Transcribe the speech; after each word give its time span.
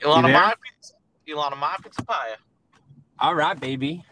Ilana 0.00 0.32
my 0.32 0.54
pizza. 0.62 0.94
Ilana 1.28 1.58
my 1.58 1.76
pizza 1.82 2.04
pie. 2.04 2.34
All 3.18 3.34
right, 3.34 3.58
baby. 3.58 4.04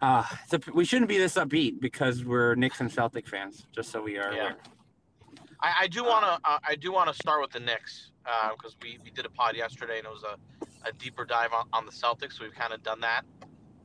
Uh, 0.00 0.24
so 0.48 0.58
we 0.74 0.84
shouldn't 0.84 1.08
be 1.08 1.18
this 1.18 1.34
upbeat 1.34 1.80
because 1.80 2.24
we're 2.24 2.54
Knicks 2.54 2.80
and 2.80 2.90
Celtic 2.90 3.28
fans. 3.28 3.66
Just 3.74 3.90
so 3.90 4.02
we 4.02 4.18
are 4.18 4.32
Yeah. 4.32 4.52
I, 5.62 5.72
I 5.82 5.86
do 5.88 6.04
want 6.04 6.24
to. 6.24 6.50
Uh, 6.50 6.58
I 6.66 6.74
do 6.74 6.90
want 6.92 7.08
to 7.08 7.14
start 7.14 7.40
with 7.42 7.50
the 7.50 7.60
Knicks 7.60 8.12
because 8.56 8.76
we, 8.82 8.98
we 9.04 9.10
did 9.10 9.26
a 9.26 9.30
pod 9.30 9.56
yesterday 9.56 9.98
and 9.98 10.06
it 10.06 10.10
was 10.10 10.22
a, 10.22 10.88
a 10.88 10.92
deeper 10.92 11.24
dive 11.24 11.52
on, 11.52 11.66
on 11.72 11.84
the 11.84 11.92
Celtics. 11.92 12.34
So 12.34 12.44
we've 12.44 12.54
kind 12.54 12.72
of 12.72 12.82
done 12.82 13.00
that 13.00 13.22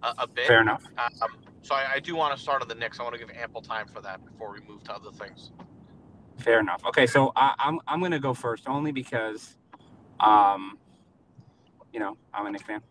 a, 0.04 0.14
a 0.20 0.28
bit. 0.28 0.48
Fair 0.48 0.62
enough. 0.62 0.84
Um, 1.22 1.38
so 1.62 1.76
I, 1.76 1.94
I 1.96 2.00
do 2.00 2.16
want 2.16 2.36
to 2.36 2.42
start 2.42 2.62
on 2.62 2.68
the 2.68 2.76
Knicks. 2.76 3.00
I 3.00 3.04
want 3.04 3.14
to 3.16 3.20
give 3.20 3.30
ample 3.36 3.62
time 3.62 3.88
for 3.88 4.00
that 4.02 4.24
before 4.26 4.54
we 4.54 4.60
move 4.68 4.84
to 4.86 4.94
other 4.94 5.12
things. 5.12 5.52
Fair 6.38 6.60
enough. 6.60 6.82
Okay, 6.86 7.08
so 7.08 7.32
I, 7.36 7.54
I'm 7.60 7.80
I'm 7.88 8.02
gonna 8.02 8.20
go 8.20 8.34
first 8.34 8.68
only 8.68 8.92
because, 8.92 9.56
um, 10.20 10.78
you 11.94 12.00
know, 12.00 12.18
I'm 12.34 12.46
a 12.46 12.52
Knicks 12.52 12.64
fan. 12.66 12.82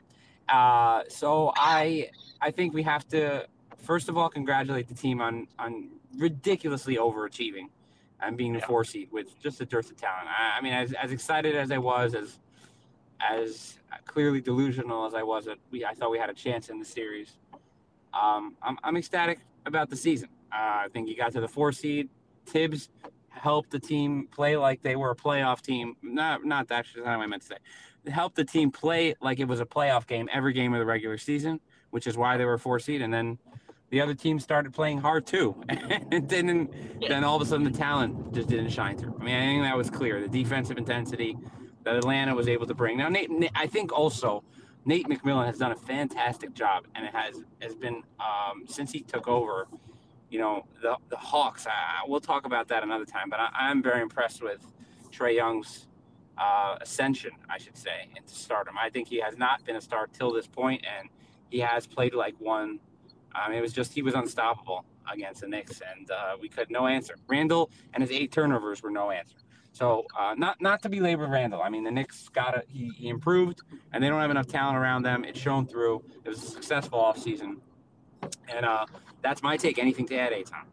Uh, 0.48 1.02
so 1.08 1.52
I 1.56 2.10
I 2.40 2.50
think 2.50 2.74
we 2.74 2.82
have 2.82 3.06
to 3.08 3.46
first 3.78 4.08
of 4.08 4.16
all 4.16 4.28
congratulate 4.28 4.88
the 4.88 4.94
team 4.94 5.20
on 5.20 5.46
on 5.58 5.88
ridiculously 6.16 6.96
overachieving 6.96 7.68
and 8.20 8.36
being 8.36 8.52
the 8.52 8.58
Yeah. 8.60 8.66
four 8.66 8.84
seed 8.84 9.08
with 9.10 9.38
just 9.42 9.60
a 9.60 9.66
dearth 9.66 9.90
of 9.90 9.96
talent. 9.96 10.28
I, 10.28 10.58
I 10.58 10.60
mean, 10.62 10.72
as, 10.72 10.92
as 10.92 11.12
excited 11.12 11.54
as 11.56 11.70
I 11.70 11.78
was, 11.78 12.14
as 12.14 12.38
as 13.20 13.78
clearly 14.06 14.40
delusional 14.40 15.06
as 15.06 15.14
I 15.14 15.22
was, 15.22 15.44
that 15.46 15.58
we 15.70 15.84
I 15.84 15.94
thought 15.94 16.10
we 16.10 16.18
had 16.18 16.30
a 16.30 16.34
chance 16.34 16.68
in 16.68 16.78
the 16.78 16.84
series. 16.84 17.36
Um, 18.12 18.56
I'm 18.62 18.78
I'm 18.84 18.96
ecstatic 18.96 19.40
about 19.66 19.88
the 19.90 19.96
season. 19.96 20.28
Uh, 20.52 20.84
I 20.84 20.88
think 20.92 21.08
you 21.08 21.16
got 21.16 21.32
to 21.32 21.40
the 21.40 21.48
four 21.48 21.72
seed. 21.72 22.08
Thibs 22.46 22.90
helped 23.34 23.70
the 23.70 23.78
team 23.78 24.28
play 24.30 24.56
like 24.56 24.82
they 24.82 24.96
were 24.96 25.10
a 25.10 25.16
playoff 25.16 25.60
team. 25.60 25.96
Not 26.02 26.44
not 26.44 26.70
actually 26.70 27.02
that's 27.02 27.06
not 27.06 27.18
what 27.18 27.24
I 27.24 27.26
meant 27.26 27.42
to 27.42 27.48
say. 27.48 28.10
Help 28.10 28.34
the 28.34 28.44
team 28.44 28.70
play 28.70 29.14
like 29.20 29.40
it 29.40 29.46
was 29.46 29.60
a 29.60 29.66
playoff 29.66 30.06
game 30.06 30.28
every 30.32 30.52
game 30.52 30.72
of 30.74 30.78
the 30.78 30.86
regular 30.86 31.18
season, 31.18 31.60
which 31.90 32.06
is 32.06 32.16
why 32.16 32.36
they 32.36 32.44
were 32.44 32.58
four 32.58 32.78
seed. 32.78 33.02
And 33.02 33.12
then 33.12 33.38
the 33.90 34.00
other 34.00 34.14
team 34.14 34.38
started 34.38 34.72
playing 34.72 34.98
hard 34.98 35.26
too. 35.26 35.60
and 35.68 36.28
then 36.28 36.68
then 37.08 37.24
all 37.24 37.36
of 37.36 37.42
a 37.42 37.46
sudden 37.46 37.64
the 37.64 37.76
talent 37.76 38.32
just 38.32 38.48
didn't 38.48 38.70
shine 38.70 38.96
through. 38.96 39.16
I 39.20 39.24
mean, 39.24 39.34
I 39.34 39.40
think 39.40 39.62
that 39.64 39.76
was 39.76 39.90
clear. 39.90 40.20
The 40.20 40.28
defensive 40.28 40.78
intensity 40.78 41.36
that 41.84 41.96
Atlanta 41.96 42.34
was 42.34 42.48
able 42.48 42.66
to 42.66 42.74
bring. 42.74 42.96
Now, 42.96 43.08
Nate, 43.08 43.30
Nate- 43.30 43.52
I 43.54 43.66
think 43.66 43.92
also 43.92 44.42
Nate 44.84 45.06
McMillan 45.06 45.46
has 45.46 45.58
done 45.58 45.72
a 45.72 45.76
fantastic 45.76 46.54
job, 46.54 46.86
and 46.94 47.06
it 47.06 47.14
has 47.14 47.42
has 47.60 47.74
been 47.74 48.02
um, 48.20 48.64
since 48.66 48.92
he 48.92 49.00
took 49.00 49.28
over 49.28 49.68
you 50.34 50.40
know 50.40 50.66
the 50.82 50.96
the 51.10 51.16
Hawks. 51.16 51.64
I, 51.64 52.02
we'll 52.08 52.18
talk 52.18 52.44
about 52.44 52.66
that 52.68 52.82
another 52.82 53.04
time. 53.04 53.30
But 53.30 53.38
I, 53.38 53.50
I'm 53.54 53.80
very 53.80 54.02
impressed 54.02 54.42
with 54.42 54.66
Trae 55.12 55.36
Young's 55.36 55.86
uh, 56.36 56.76
ascension, 56.80 57.30
I 57.48 57.58
should 57.58 57.76
say, 57.76 58.08
into 58.16 58.34
stardom. 58.34 58.74
I 58.76 58.90
think 58.90 59.06
he 59.06 59.20
has 59.20 59.38
not 59.38 59.64
been 59.64 59.76
a 59.76 59.80
star 59.80 60.08
till 60.12 60.32
this 60.32 60.48
point, 60.48 60.84
and 60.98 61.08
he 61.50 61.60
has 61.60 61.86
played 61.86 62.14
like 62.14 62.34
one. 62.40 62.80
I 63.32 63.48
mean, 63.48 63.58
it 63.58 63.62
was 63.62 63.72
just 63.72 63.92
he 63.92 64.02
was 64.02 64.14
unstoppable 64.14 64.84
against 65.12 65.42
the 65.42 65.46
Knicks, 65.46 65.80
and 65.94 66.10
uh, 66.10 66.36
we 66.40 66.48
could 66.48 66.68
no 66.68 66.88
answer. 66.88 67.14
Randle 67.28 67.70
and 67.92 68.02
his 68.02 68.10
eight 68.10 68.32
turnovers 68.32 68.82
were 68.82 68.90
no 68.90 69.12
answer. 69.12 69.36
So 69.70 70.04
uh, 70.18 70.34
not 70.36 70.60
not 70.60 70.82
to 70.82 70.88
belabor 70.88 71.28
Randle. 71.28 71.62
I 71.62 71.68
mean, 71.68 71.84
the 71.84 71.92
Knicks 71.92 72.28
got 72.28 72.56
it. 72.56 72.66
He, 72.68 72.90
he 72.96 73.08
improved, 73.08 73.62
and 73.92 74.02
they 74.02 74.08
don't 74.08 74.20
have 74.20 74.32
enough 74.32 74.48
talent 74.48 74.78
around 74.78 75.04
them. 75.04 75.22
It's 75.22 75.38
shown 75.38 75.68
through. 75.68 76.02
It 76.24 76.28
was 76.28 76.42
a 76.42 76.46
successful 76.46 76.98
offseason. 76.98 77.58
And 78.48 78.64
uh, 78.64 78.86
that's 79.22 79.42
my 79.42 79.56
take. 79.56 79.78
Anything 79.78 80.06
to 80.06 80.16
add, 80.16 80.32
Aithan? 80.32 80.64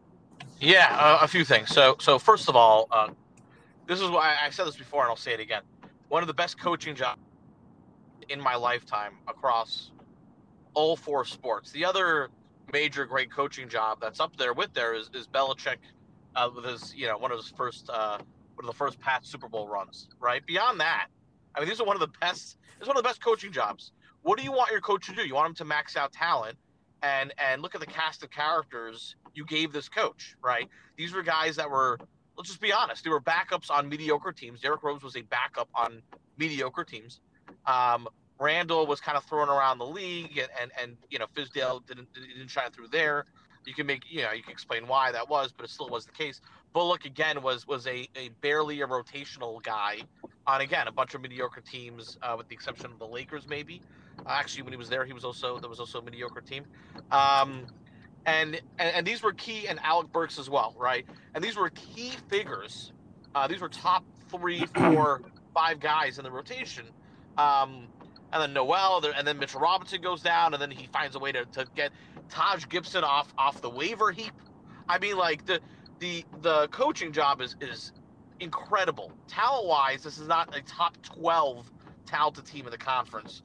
Yeah, 0.60 0.96
uh, 0.98 1.18
a 1.22 1.28
few 1.28 1.44
things. 1.44 1.70
So, 1.70 1.96
so 1.98 2.18
first 2.18 2.48
of 2.48 2.56
all, 2.56 2.86
uh, 2.90 3.08
this 3.86 4.00
is 4.00 4.08
why 4.10 4.36
I 4.42 4.50
said 4.50 4.66
this 4.66 4.76
before, 4.76 5.02
and 5.02 5.10
I'll 5.10 5.16
say 5.16 5.34
it 5.34 5.40
again. 5.40 5.62
One 6.08 6.22
of 6.22 6.28
the 6.28 6.34
best 6.34 6.58
coaching 6.58 6.94
jobs 6.94 7.20
in 8.28 8.40
my 8.40 8.54
lifetime 8.54 9.14
across 9.26 9.90
all 10.74 10.96
four 10.96 11.24
sports. 11.24 11.72
The 11.72 11.84
other 11.84 12.30
major 12.72 13.04
great 13.04 13.30
coaching 13.30 13.68
job 13.68 13.98
that's 14.00 14.20
up 14.20 14.36
there 14.36 14.52
with 14.52 14.72
there 14.72 14.94
is, 14.94 15.10
is 15.14 15.26
Belichick 15.26 15.78
uh, 16.36 16.48
with 16.54 16.64
his, 16.64 16.94
you 16.94 17.06
know, 17.06 17.18
one 17.18 17.32
of 17.32 17.38
his 17.38 17.52
first, 17.56 17.90
uh, 17.90 18.18
one 18.54 18.64
of 18.64 18.66
the 18.66 18.76
first 18.76 19.00
Pat 19.00 19.26
Super 19.26 19.48
Bowl 19.48 19.68
runs. 19.68 20.08
Right 20.20 20.44
beyond 20.46 20.80
that, 20.80 21.08
I 21.54 21.60
mean, 21.60 21.68
these 21.68 21.80
are 21.80 21.86
one 21.86 21.96
of 21.96 22.00
the 22.00 22.12
best. 22.20 22.56
It's 22.78 22.86
one 22.86 22.96
of 22.96 23.02
the 23.02 23.08
best 23.08 23.22
coaching 23.22 23.52
jobs. 23.52 23.92
What 24.22 24.38
do 24.38 24.44
you 24.44 24.52
want 24.52 24.70
your 24.70 24.80
coach 24.80 25.06
to 25.06 25.14
do? 25.14 25.26
You 25.26 25.34
want 25.34 25.48
him 25.48 25.54
to 25.56 25.64
max 25.64 25.96
out 25.96 26.12
talent 26.12 26.56
and 27.02 27.32
and 27.38 27.62
look 27.62 27.74
at 27.74 27.80
the 27.80 27.86
cast 27.86 28.22
of 28.22 28.30
characters 28.30 29.16
you 29.34 29.44
gave 29.44 29.72
this 29.72 29.88
coach, 29.88 30.36
right? 30.42 30.68
These 30.96 31.12
were 31.12 31.22
guys 31.22 31.56
that 31.56 31.70
were, 31.70 31.98
let's 32.36 32.50
just 32.50 32.60
be 32.60 32.72
honest, 32.72 33.04
they 33.04 33.10
were 33.10 33.20
backups 33.20 33.70
on 33.70 33.88
mediocre 33.88 34.32
teams. 34.32 34.60
Derrick 34.60 34.82
Rose 34.82 35.02
was 35.02 35.16
a 35.16 35.22
backup 35.22 35.68
on 35.74 36.02
mediocre 36.38 36.84
teams. 36.84 37.20
Um, 37.66 38.08
Randle 38.38 38.86
was 38.86 39.00
kind 39.00 39.16
of 39.16 39.24
thrown 39.24 39.48
around 39.48 39.78
the 39.78 39.86
league, 39.86 40.38
and 40.38 40.48
and, 40.60 40.70
and 40.80 40.96
you 41.10 41.18
know 41.18 41.26
Fizdale 41.34 41.86
didn't 41.86 42.08
didn't 42.14 42.48
shine 42.48 42.70
through 42.72 42.88
there. 42.88 43.26
You 43.64 43.74
can 43.74 43.86
make 43.86 44.02
you 44.10 44.22
know 44.22 44.32
you 44.32 44.42
can 44.42 44.52
explain 44.52 44.86
why 44.86 45.12
that 45.12 45.28
was, 45.28 45.52
but 45.52 45.64
it 45.64 45.70
still 45.70 45.88
was 45.88 46.04
the 46.04 46.12
case. 46.12 46.40
Bullock 46.72 47.04
again 47.04 47.42
was 47.42 47.66
was 47.66 47.86
a, 47.86 48.08
a 48.16 48.30
barely 48.40 48.80
a 48.80 48.86
rotational 48.86 49.62
guy 49.62 49.98
on 50.46 50.60
again 50.60 50.88
a 50.88 50.92
bunch 50.92 51.14
of 51.14 51.20
mediocre 51.20 51.60
teams, 51.60 52.18
uh, 52.22 52.34
with 52.36 52.48
the 52.48 52.54
exception 52.54 52.86
of 52.86 52.98
the 52.98 53.06
Lakers 53.06 53.46
maybe. 53.48 53.80
Actually, 54.26 54.62
when 54.64 54.72
he 54.72 54.76
was 54.76 54.88
there, 54.88 55.04
he 55.04 55.12
was 55.12 55.24
also 55.24 55.58
there 55.58 55.70
was 55.70 55.80
also 55.80 55.98
a 55.98 56.02
mediocre 56.02 56.40
team. 56.40 56.64
Um, 57.10 57.66
and, 58.26 58.60
and 58.78 58.96
and 58.96 59.06
these 59.06 59.22
were 59.22 59.32
key, 59.32 59.66
and 59.68 59.80
Alec 59.82 60.12
Burks 60.12 60.38
as 60.38 60.48
well, 60.48 60.74
right? 60.78 61.04
And 61.34 61.42
these 61.42 61.56
were 61.56 61.70
key 61.70 62.12
figures. 62.28 62.92
Uh, 63.34 63.48
these 63.48 63.60
were 63.60 63.68
top 63.68 64.04
three, 64.30 64.66
four, 64.76 65.22
five 65.54 65.80
guys 65.80 66.18
in 66.18 66.24
the 66.24 66.30
rotation. 66.30 66.86
Um, 67.36 67.88
and 68.32 68.42
then 68.42 68.52
Noel, 68.52 69.04
and 69.16 69.26
then 69.26 69.38
Mitchell 69.38 69.60
Robinson 69.60 70.00
goes 70.00 70.22
down, 70.22 70.54
and 70.54 70.62
then 70.62 70.70
he 70.70 70.86
finds 70.86 71.16
a 71.16 71.18
way 71.18 71.32
to, 71.32 71.44
to 71.46 71.66
get 71.74 71.92
Taj 72.28 72.66
Gibson 72.68 73.04
off 73.04 73.32
off 73.36 73.60
the 73.60 73.70
waiver 73.70 74.12
heap. 74.12 74.32
I 74.88 74.98
mean, 74.98 75.16
like 75.16 75.44
the 75.46 75.60
the 75.98 76.24
the 76.40 76.68
coaching 76.68 77.12
job 77.12 77.40
is 77.40 77.56
is 77.60 77.92
incredible. 78.40 79.12
Talent 79.28 79.66
wise, 79.66 80.02
this 80.02 80.18
is 80.18 80.28
not 80.28 80.56
a 80.56 80.62
top 80.62 80.96
twelve 81.02 81.70
talented 82.06 82.46
team 82.46 82.66
in 82.66 82.70
the 82.70 82.78
conference. 82.78 83.42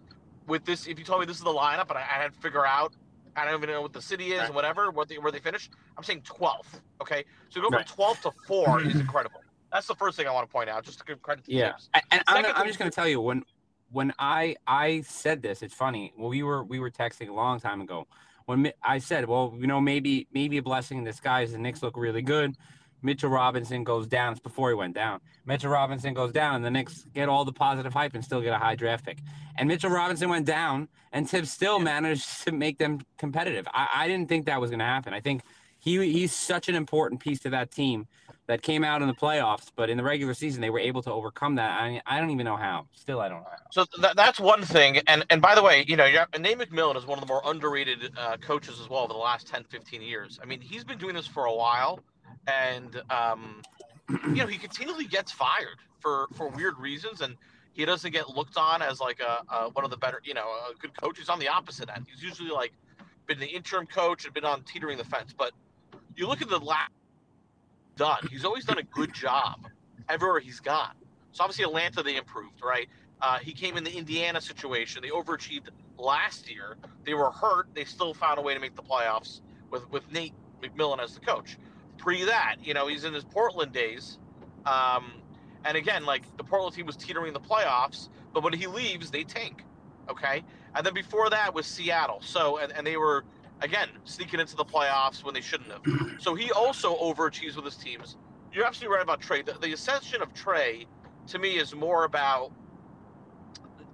With 0.48 0.66
this, 0.66 0.88
if 0.88 0.98
you 0.98 1.06
told 1.06 1.20
me 1.20 1.26
this 1.26 1.38
is 1.38 1.44
the 1.44 1.50
lineup, 1.50 1.90
and 1.90 1.98
I, 1.98 2.02
I 2.02 2.22
had 2.24 2.34
to 2.34 2.40
figure 2.40 2.66
out, 2.66 2.96
I 3.36 3.46
don't 3.46 3.56
even 3.56 3.70
know 3.70 3.82
what 3.82 3.94
the 3.94 4.02
city 4.02 4.32
is 4.32 4.40
Right. 4.40 4.46
and 4.48 4.56
whatever, 4.56 4.90
where 4.92 5.06
they 5.06 5.18
where 5.18 5.32
they 5.32 5.40
finished. 5.40 5.72
I'm 5.98 6.04
saying 6.04 6.22
12th. 6.22 6.82
Okay, 7.02 7.26
so 7.50 7.62
go 7.62 7.70
Right. 7.70 7.88
from 7.88 7.96
12 7.96 8.22
to 8.22 8.32
four 8.32 8.82
is 8.82 9.00
incredible. 9.00 9.44
That's 9.72 9.88
the 9.88 9.96
first 9.96 10.18
thing 10.18 10.28
I 10.28 10.32
want 10.32 10.48
to 10.48 10.52
point 10.52 10.70
out, 10.70 10.86
just 10.86 11.00
to 11.00 11.06
give 11.06 11.22
credit 11.22 11.46
to 11.46 11.52
Yeah, 11.52 11.74
and, 11.94 12.04
and 12.12 12.24
I'm, 12.28 12.46
I'm 12.56 12.68
just 12.68 12.80
going 12.80 12.90
to 12.90 12.96
tell 12.96 13.08
you 13.08 13.20
when 13.22 13.44
when 13.92 14.14
I 14.20 14.56
I 14.66 15.02
said 15.02 15.42
this, 15.42 15.62
it's 15.62 15.74
funny. 15.74 16.14
Well, 16.18 16.30
we 16.30 16.44
were 16.44 16.64
we 16.64 16.80
were 16.80 16.92
texting 16.92 17.30
a 17.30 17.34
long 17.34 17.60
time 17.60 17.82
ago 17.82 18.08
when 18.46 18.72
I 18.82 18.98
said, 19.00 19.26
well, 19.28 19.54
you 19.60 19.68
know, 19.68 19.82
maybe 19.82 20.28
maybe 20.34 20.58
a 20.58 20.64
blessing 20.64 20.98
in 20.98 21.04
disguise. 21.04 21.52
The 21.52 21.58
Knicks 21.58 21.84
look 21.84 21.98
really 21.98 22.22
good. 22.22 22.56
Mitchell 23.02 23.30
Robinson 23.30 23.84
goes 23.84 24.08
down. 24.08 24.34
It's 24.34 24.42
before 24.42 24.70
he 24.70 24.76
went 24.76 24.96
down. 24.96 25.20
Mitchell 25.46 25.70
Robinson 25.72 26.14
goes 26.14 26.32
down, 26.32 26.56
and 26.56 26.66
the 26.66 26.72
Knicks 26.72 27.06
get 27.14 27.30
all 27.30 27.46
the 27.46 27.54
positive 27.54 27.94
hype 27.94 28.16
and 28.16 28.24
still 28.24 28.42
get 28.42 28.54
a 28.54 28.58
high 28.58 28.76
draft 28.76 29.06
pick. 29.06 29.20
And 29.58 29.68
Mitchell 29.68 29.90
Robinson 29.90 30.30
went 30.30 30.46
down, 30.46 30.88
and 31.12 31.30
Thibs 31.30 31.52
still 31.52 31.80
managed 31.80 32.44
to 32.46 32.52
make 32.52 32.78
them 32.78 33.02
competitive. 33.18 33.68
I, 33.74 33.88
I 33.96 34.08
didn't 34.08 34.30
think 34.30 34.46
that 34.46 34.60
was 34.60 34.70
going 34.70 34.80
to 34.80 34.86
happen. 34.86 35.14
I 35.14 35.22
think 35.22 35.42
he 35.80 36.12
he's 36.12 36.34
such 36.34 36.70
an 36.70 36.76
important 36.76 37.22
piece 37.22 37.40
to 37.42 37.50
that 37.52 37.72
team 37.72 38.08
that 38.48 38.62
came 38.62 38.84
out 38.84 39.02
in 39.02 39.08
the 39.08 39.14
playoffs, 39.14 39.72
but 39.76 39.90
in 39.90 39.98
the 39.98 40.04
regular 40.04 40.34
season 40.34 40.62
they 40.62 40.70
were 40.70 40.80
able 40.80 41.02
to 41.04 41.12
overcome 41.12 41.56
that. 41.56 41.72
I 41.80 42.02
I 42.06 42.20
don't 42.20 42.30
even 42.32 42.46
know 42.46 42.56
how. 42.58 42.88
Still, 42.94 43.20
I 43.20 43.30
don't 43.30 43.40
know 43.40 43.48
how. 43.50 43.58
So 43.72 43.86
th- 44.02 44.16
that's 44.16 44.40
one 44.40 44.64
thing. 44.64 45.00
And 45.08 45.26
and 45.30 45.42
by 45.42 45.56
the 45.56 45.62
way, 45.64 45.86
you 45.88 45.96
know, 45.96 46.06
have, 46.08 46.30
Nate 46.40 46.58
McMillan 46.58 46.96
is 46.98 47.06
one 47.06 47.20
of 47.20 47.26
the 47.26 47.32
more 47.32 47.42
underrated 47.46 48.12
uh, 48.18 48.38
coaches 48.38 48.80
as 48.82 48.90
well 48.90 49.02
over 49.02 49.14
the 49.14 49.20
last 49.20 49.48
10, 49.48 49.66
15 49.66 50.02
years. 50.02 50.40
I 50.42 50.46
mean, 50.46 50.62
he's 50.62 50.84
been 50.84 50.98
doing 50.98 51.16
this 51.16 51.28
for 51.28 51.46
a 51.46 51.54
while, 51.54 52.00
and 52.48 53.02
um, 53.10 53.62
you 54.10 54.36
know, 54.36 54.48
he 54.48 54.58
continually 54.58 55.06
gets 55.06 55.32
fired 55.32 55.78
for 56.00 56.28
for 56.34 56.48
weird 56.50 56.80
reasons, 56.80 57.22
and 57.22 57.36
he 57.74 57.86
doesn't 57.86 58.12
get 58.12 58.30
looked 58.30 58.58
on 58.58 58.82
as 58.82 59.00
like 59.00 59.20
a, 59.20 59.44
a 59.54 59.70
one 59.70 59.86
of 59.86 59.92
the 59.92 59.98
better, 59.98 60.22
you 60.24 60.34
know, 60.34 60.48
a 60.48 60.74
good 60.80 61.00
coach. 61.00 61.18
He's 61.18 61.30
on 61.30 61.40
the 61.40 61.48
opposite 61.48 61.90
end. 61.96 62.06
He's 62.12 62.24
usually 62.24 62.50
like 62.50 62.72
been 63.28 63.40
the 63.40 63.48
interim 63.48 63.86
coach 63.86 64.26
and 64.26 64.34
been 64.34 64.46
on 64.46 64.64
teetering 64.64 64.98
the 64.98 65.04
fence. 65.04 65.34
But 65.38 65.52
you 66.16 66.28
look 66.28 66.42
at 66.42 66.50
the 66.50 66.60
last 66.60 66.92
done. 67.96 68.28
He's 68.30 68.46
always 68.46 68.66
done 68.66 68.78
a 68.78 68.84
good 68.84 69.14
job 69.14 69.68
everywhere 70.08 70.40
he's 70.40 70.60
gone. 70.60 70.94
So 71.34 71.44
obviously 71.44 71.66
Atlanta 71.66 72.02
they 72.02 72.16
improved, 72.16 72.62
right? 72.64 72.88
Uh, 73.22 73.40
he 73.40 73.52
came 73.52 73.78
in 73.78 73.84
the 73.84 73.92
Indiana 73.92 74.40
situation. 74.40 75.02
They 75.02 75.10
overachieved 75.10 75.70
last 75.98 76.50
year. 76.50 76.78
They 77.04 77.16
were 77.16 77.32
hurt. 77.32 77.68
They 77.74 77.84
still 77.84 78.14
found 78.14 78.40
a 78.40 78.42
way 78.42 78.54
to 78.54 78.60
make 78.60 78.76
the 78.76 78.84
playoffs 78.84 79.42
with 79.72 79.90
with 79.92 80.10
Nate 80.12 80.34
McMillan 80.62 81.00
as 81.00 81.14
the 81.14 81.20
coach. 81.20 81.58
Pre 81.98 82.24
that, 82.26 82.58
you 82.64 82.74
know, 82.74 82.88
he's 82.88 83.04
in 83.04 83.14
his 83.14 83.24
Portland 83.24 83.72
days. 83.72 84.20
Um, 84.66 85.14
and 85.66 85.76
again, 85.76 86.06
like 86.06 86.24
the 86.38 86.44
Portland 86.44 86.76
team 86.76 86.86
was 86.86 86.96
teetering 86.96 87.34
the 87.34 87.40
playoffs, 87.40 88.10
but 88.34 88.44
when 88.44 88.54
he 88.54 88.68
leaves, 88.68 89.12
they 89.12 89.24
tank. 89.24 89.64
Okay. 90.10 90.44
And 90.76 90.86
then 90.86 90.94
before 90.94 91.30
that 91.30 91.54
was 91.54 91.66
Seattle. 91.66 92.20
So 92.22 92.58
and, 92.60 92.72
and 92.74 92.86
they 92.86 92.98
were 92.98 93.26
again 93.62 93.90
sneaking 94.04 94.40
into 94.40 94.56
the 94.56 94.66
playoffs 94.66 95.24
when 95.24 95.34
they 95.34 95.42
shouldn't 95.42 95.72
have. 95.72 95.82
So 96.20 96.36
he 96.36 96.52
also 96.52 96.96
overachieves 96.98 97.56
with 97.56 97.66
his 97.66 97.76
teams. 97.76 98.18
You're 98.54 98.66
absolutely 98.66 98.96
right 98.96 99.04
about 99.04 99.22
Trae. 99.22 99.46
The, 99.46 99.54
the 99.54 99.74
ascension 99.74 100.22
of 100.22 100.34
Trae 100.34 100.86
to 101.28 101.40
me 101.40 101.58
is 101.58 101.76
more 101.76 102.06
about 102.06 102.52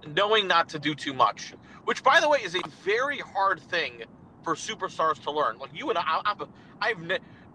knowing 0.08 0.48
not 0.48 0.70
to 0.70 0.80
do 0.80 0.96
too 0.96 1.14
much, 1.14 1.54
which 1.86 2.04
by 2.04 2.20
the 2.20 2.30
way 2.30 2.40
is 2.44 2.56
a 2.56 2.62
very 2.84 3.20
hard 3.20 3.60
thing 3.60 4.04
for 4.44 4.56
superstars 4.56 5.22
to 5.24 5.32
learn. 5.32 5.58
Like 5.58 5.72
you 5.74 5.90
and 5.90 5.98
I, 5.98 6.22
I've, 6.26 6.44
I've 6.82 7.00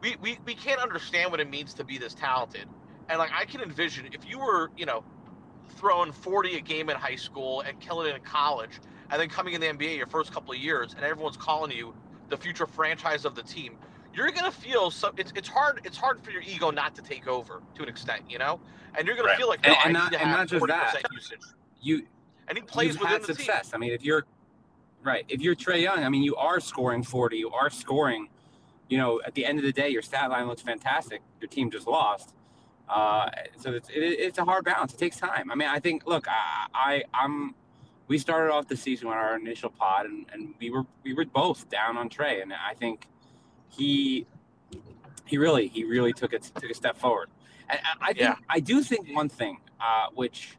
we, 0.01 0.17
we 0.21 0.39
we 0.45 0.55
can't 0.55 0.81
understand 0.81 1.31
what 1.31 1.41
it 1.41 1.51
means 1.51 1.75
to 1.75 1.85
be 1.85 1.99
this 1.99 2.15
talented, 2.15 2.67
and 3.09 3.19
like 3.19 3.31
I 3.33 3.45
can 3.45 3.61
envision 3.61 4.07
if 4.13 4.29
you 4.29 4.39
were 4.39 4.71
you 4.77 4.87
know 4.87 5.05
throwing 5.77 6.13
40 6.13 6.57
a 6.57 6.61
game 6.61 6.89
in 6.91 6.97
high 6.97 7.17
school 7.17 7.61
and 7.63 7.79
killing 7.81 8.09
it 8.11 8.17
in 8.17 8.23
college, 8.23 8.81
and 9.11 9.21
then 9.21 9.29
coming 9.29 9.55
in 9.55 9.61
the 9.61 9.67
NBA 9.69 9.97
your 9.97 10.07
first 10.07 10.33
couple 10.33 10.53
of 10.53 10.59
years, 10.59 10.95
and 10.95 11.05
everyone's 11.05 11.37
calling 11.37 11.71
you 11.71 11.95
the 12.29 12.37
future 12.37 12.67
franchise 12.67 13.25
of 13.25 13.35
the 13.35 13.43
team, 13.43 13.77
you're 14.15 14.31
gonna 14.31 14.51
feel 14.53 14.91
so. 14.91 15.13
It's 15.17 15.33
it's 15.35 15.49
hard. 15.49 15.81
It's 15.85 15.97
hard 15.97 16.23
for 16.23 16.31
your 16.31 16.43
ego 16.43 16.71
not 16.71 16.95
to 16.97 17.03
take 17.03 17.27
over 17.27 17.63
to 17.75 17.83
an 17.83 17.89
extent, 17.89 18.23
you 18.29 18.39
know, 18.39 18.61
and 18.97 19.07
you're 19.07 19.17
gonna 19.17 19.29
Right. 19.29 19.39
feel 19.39 19.49
like 19.49 19.63
no, 19.65 19.71
And- 19.73 19.77
oh, 19.77 19.81
I 19.81 19.85
and 19.85 19.93
need 19.95 19.99
not- 19.99 20.15
and 20.23 20.31
not 20.31 20.49
just 20.49 20.67
that. 20.67 21.03
usage. 21.13 21.41
You 21.81 22.07
And 22.49 22.57
he 22.59 22.63
plays 22.63 22.95
you've 22.95 23.03
within 23.03 23.21
the 23.21 23.27
success. 23.35 23.67
team. 23.67 23.75
I 23.75 23.79
mean, 23.79 23.93
if 23.93 24.03
you're 24.05 24.25
right, 25.03 25.25
if 25.29 25.41
you're 25.41 25.55
Trae 25.55 25.83
Young, 25.83 26.03
I 26.03 26.09
mean, 26.09 26.23
you 26.23 26.35
are 26.37 26.61
scoring 26.61 27.03
40, 27.03 27.37
you 27.39 27.51
are 27.51 27.71
scoring. 27.71 28.29
You 28.89 28.99
know, 28.99 29.21
at 29.27 29.35
the 29.35 29.45
end 29.45 29.59
of 29.59 29.65
the 29.65 29.73
day, 29.73 29.89
your 29.91 30.03
stat 30.03 30.31
line 30.31 30.47
looks 30.47 30.63
fantastic. 30.63 31.21
Your 31.41 31.49
team 31.49 31.71
just 31.71 31.87
lost, 31.87 32.35
uh, 32.89 33.29
so 33.59 33.73
it's 33.73 33.89
it, 33.91 34.01
it's 34.01 34.39
a 34.39 34.45
hard 34.45 34.65
balance. 34.65 34.95
It 34.95 34.99
takes 34.99 35.17
time. 35.19 35.51
I 35.51 35.55
mean, 35.55 35.69
I 35.69 35.79
think. 35.79 36.07
Look, 36.07 36.27
I, 36.29 36.67
I 36.75 37.03
I'm. 37.13 37.55
We 38.07 38.17
started 38.17 38.51
off 38.53 38.69
the 38.69 38.77
season 38.77 39.09
with 39.09 39.17
our 39.19 39.37
initial 39.37 39.69
pod, 39.69 40.07
and, 40.07 40.25
and 40.33 40.55
we 40.59 40.71
were 40.71 40.85
we 41.05 41.13
were 41.13 41.27
both 41.27 41.69
down 41.69 41.99
on 41.99 42.09
Trae, 42.09 42.41
and 42.41 42.53
I 42.55 42.73
think 42.75 43.07
he 43.69 44.27
he 45.27 45.37
really 45.37 45.69
he 45.69 45.85
really 45.85 46.15
took 46.15 46.33
it 46.33 46.43
took 46.55 46.71
a 46.71 46.75
step 46.75 46.97
forward. 46.97 47.29
And 47.69 47.79
I, 48.01 48.07
I 48.11 48.13
think 48.15 48.19
Yeah. 48.21 48.35
I 48.49 48.61
do 48.61 48.83
think 48.83 49.09
one 49.15 49.29
thing, 49.29 49.59
uh, 49.79 50.07
which 50.15 50.57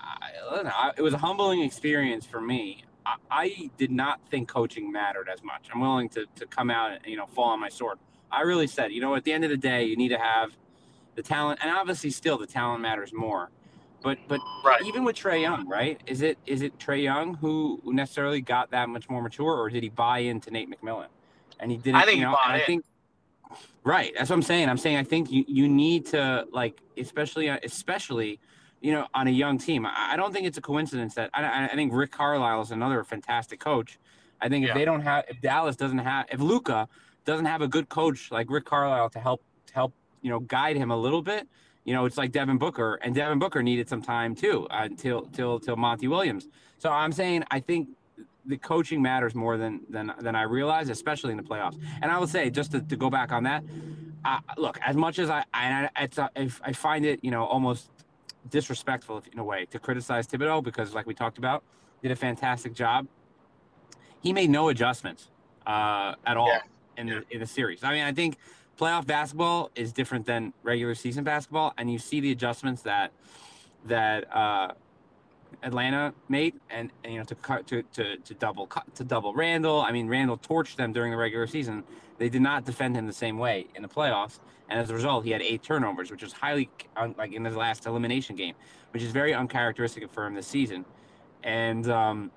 I, 0.00 0.30
I 0.50 0.54
don't 0.54 0.64
know, 0.64 0.92
it 0.96 1.02
was 1.02 1.12
a 1.12 1.18
humbling 1.18 1.60
experience 1.60 2.24
for 2.24 2.40
me. 2.40 2.84
I, 3.06 3.16
I 3.30 3.70
did 3.76 3.90
not 3.90 4.20
think 4.30 4.48
coaching 4.48 4.90
mattered 4.90 5.28
as 5.32 5.42
much. 5.42 5.68
I'm 5.72 5.80
willing 5.80 6.08
to, 6.10 6.26
to 6.36 6.46
come 6.46 6.70
out 6.70 6.92
and 6.92 7.00
you 7.06 7.16
know 7.16 7.26
fall 7.26 7.50
on 7.50 7.60
my 7.60 7.68
sword. 7.68 7.98
I 8.30 8.42
really 8.42 8.66
said, 8.66 8.92
you 8.92 9.00
know, 9.00 9.14
at 9.14 9.24
the 9.24 9.32
end 9.32 9.44
of 9.44 9.50
the 9.50 9.56
day, 9.56 9.84
you 9.84 9.96
need 9.96 10.08
to 10.08 10.18
have 10.18 10.56
the 11.14 11.22
talent, 11.22 11.60
and 11.62 11.70
obviously, 11.70 12.10
still 12.10 12.38
the 12.38 12.46
talent 12.46 12.82
matters 12.82 13.12
more. 13.12 13.50
But 14.02 14.18
but 14.28 14.40
Right. 14.64 14.82
even 14.82 15.04
with 15.04 15.16
Trae 15.16 15.42
Young, 15.42 15.68
right? 15.68 16.00
Is 16.06 16.22
it 16.22 16.38
is 16.46 16.62
it 16.62 16.78
Trae 16.78 17.02
Young 17.02 17.34
who 17.34 17.80
necessarily 17.84 18.40
got 18.40 18.70
that 18.70 18.88
much 18.88 19.08
more 19.08 19.22
mature, 19.22 19.54
or 19.54 19.70
did 19.70 19.82
he 19.82 19.88
buy 19.88 20.18
into 20.20 20.50
Nate 20.50 20.68
McMillan? 20.70 21.06
And 21.60 21.70
he 21.70 21.76
didn't. 21.76 21.96
I 21.96 22.04
think 22.04 22.20
you 22.20 22.26
he 22.26 22.32
bought 22.32 22.50
I 22.50 22.60
in. 22.60 22.66
think 22.66 22.84
right. 23.84 24.12
That's 24.16 24.30
what 24.30 24.36
I'm 24.36 24.42
saying. 24.42 24.68
I'm 24.68 24.78
saying 24.78 24.96
I 24.96 25.04
think 25.04 25.30
you 25.30 25.44
you 25.46 25.68
need 25.68 26.06
to 26.06 26.46
like, 26.52 26.80
especially 26.98 27.48
especially, 27.48 28.40
you 28.84 28.92
know, 28.92 29.06
on 29.14 29.26
a 29.26 29.30
young 29.30 29.56
team. 29.56 29.86
I, 29.86 30.10
I 30.12 30.16
don't 30.16 30.30
think 30.34 30.46
it's 30.46 30.58
a 30.58 30.60
coincidence 30.60 31.14
that 31.14 31.30
I, 31.32 31.42
I- 31.42 31.64
I 31.72 31.74
think 31.74 31.90
Rick 31.94 32.12
Carlisle 32.12 32.60
is 32.60 32.70
another 32.70 33.02
fantastic 33.02 33.58
coach. 33.58 33.98
I 34.42 34.50
think 34.50 34.64
if 34.64 34.68
Yeah. 34.68 34.74
they 34.74 34.84
don't 34.84 35.00
have, 35.00 35.24
if 35.28 35.40
Dallas 35.40 35.74
doesn't 35.74 35.98
have, 36.10 36.26
if 36.30 36.38
Luka 36.38 36.86
doesn't 37.24 37.46
have 37.46 37.62
a 37.62 37.68
good 37.68 37.88
coach 37.88 38.30
like 38.30 38.50
Rick 38.50 38.66
Carlisle 38.66 39.08
to 39.10 39.18
help 39.20 39.40
to 39.68 39.74
help 39.74 39.94
you 40.20 40.28
know 40.30 40.40
guide 40.40 40.76
him 40.76 40.90
a 40.90 40.96
little 41.06 41.22
bit, 41.22 41.48
you 41.86 41.94
know, 41.94 42.04
it's 42.04 42.18
like 42.18 42.30
Devin 42.30 42.58
Booker, 42.58 42.96
and 43.02 43.14
Devin 43.14 43.38
Booker 43.38 43.62
needed 43.62 43.88
some 43.88 44.02
time 44.02 44.34
too 44.34 44.66
uh, 44.70 44.82
until 44.90 45.22
till 45.36 45.58
till 45.58 45.76
Monty 45.76 46.06
Williams. 46.08 46.48
So 46.76 46.90
I'm 46.90 47.12
saying 47.12 47.44
I 47.50 47.60
think 47.60 47.88
the 48.44 48.58
coaching 48.58 49.00
matters 49.00 49.34
more 49.34 49.56
than 49.56 49.80
than 49.88 50.12
than 50.20 50.34
I 50.36 50.42
realize, 50.42 50.90
especially 50.90 51.30
in 51.30 51.38
the 51.38 51.42
playoffs. 51.52 51.78
And 52.02 52.12
I 52.12 52.18
will 52.18 52.26
say, 52.26 52.50
just 52.50 52.72
to, 52.72 52.82
to 52.82 52.96
go 52.96 53.08
back 53.08 53.32
on 53.32 53.44
that, 53.44 53.64
uh, 54.26 54.40
look, 54.58 54.78
as 54.84 54.94
much 54.94 55.18
as 55.18 55.30
I 55.30 55.42
I, 55.54 55.88
it's, 56.00 56.18
uh, 56.18 56.28
if 56.36 56.60
I 56.62 56.72
find 56.74 57.06
it, 57.06 57.20
you 57.22 57.30
know, 57.30 57.44
almost 57.46 57.88
disrespectful 58.50 59.22
in 59.32 59.38
a 59.38 59.44
way 59.44 59.66
to 59.66 59.78
criticize 59.78 60.26
Thibodeau 60.26 60.62
because, 60.62 60.94
like 60.94 61.06
we 61.06 61.14
talked 61.14 61.38
about, 61.38 61.62
did 62.02 62.10
a 62.10 62.16
fantastic 62.16 62.74
job. 62.74 63.06
He 64.22 64.32
made 64.32 64.50
no 64.50 64.68
adjustments 64.68 65.30
uh, 65.66 66.14
at 66.26 66.36
all 66.36 66.48
Yeah. 66.48 66.60
in 66.96 67.06
the 67.06 67.24
in 67.30 67.40
the 67.40 67.46
series. 67.46 67.82
I 67.84 67.92
mean, 67.92 68.04
I 68.04 68.12
think 68.12 68.36
playoff 68.78 69.06
basketball 69.06 69.70
is 69.74 69.92
different 69.92 70.26
than 70.26 70.52
regular 70.62 70.94
season 70.94 71.24
basketball, 71.24 71.72
and 71.78 71.90
you 71.90 71.98
see 71.98 72.20
the 72.20 72.32
adjustments 72.32 72.82
that 72.82 73.12
that 73.86 74.34
uh, 74.34 74.72
Atlanta 75.62 76.14
made, 76.28 76.54
and, 76.70 76.90
and 77.02 77.12
you 77.12 77.18
know 77.18 77.24
to 77.24 77.34
cut 77.34 77.66
to, 77.68 77.82
to 77.94 78.16
to 78.16 78.34
double 78.34 78.66
cut 78.66 78.94
to 78.94 79.04
double 79.04 79.34
Randle. 79.34 79.80
I 79.80 79.92
mean, 79.92 80.08
Randle 80.08 80.38
torched 80.38 80.76
them 80.76 80.92
during 80.92 81.10
the 81.10 81.16
regular 81.16 81.46
season. 81.46 81.84
They 82.18 82.28
did 82.28 82.42
not 82.42 82.64
defend 82.64 82.96
him 82.96 83.06
the 83.06 83.12
same 83.12 83.38
way 83.38 83.66
in 83.74 83.82
the 83.82 83.88
playoffs, 83.88 84.38
and 84.68 84.78
as 84.78 84.90
a 84.90 84.94
result, 84.94 85.24
he 85.24 85.30
had 85.30 85.42
eight 85.42 85.62
turnovers, 85.62 86.10
which 86.10 86.22
was 86.22 86.32
highly 86.32 86.70
un, 86.96 87.14
like 87.18 87.32
in 87.32 87.44
his 87.44 87.56
last 87.56 87.86
elimination 87.86 88.36
game, 88.36 88.54
which 88.92 89.02
is 89.02 89.10
very 89.10 89.34
uncharacteristic 89.34 90.10
for 90.12 90.26
him 90.26 90.34
this 90.34 90.46
season. 90.46 90.84
And 91.42 91.88
um, 91.90 92.30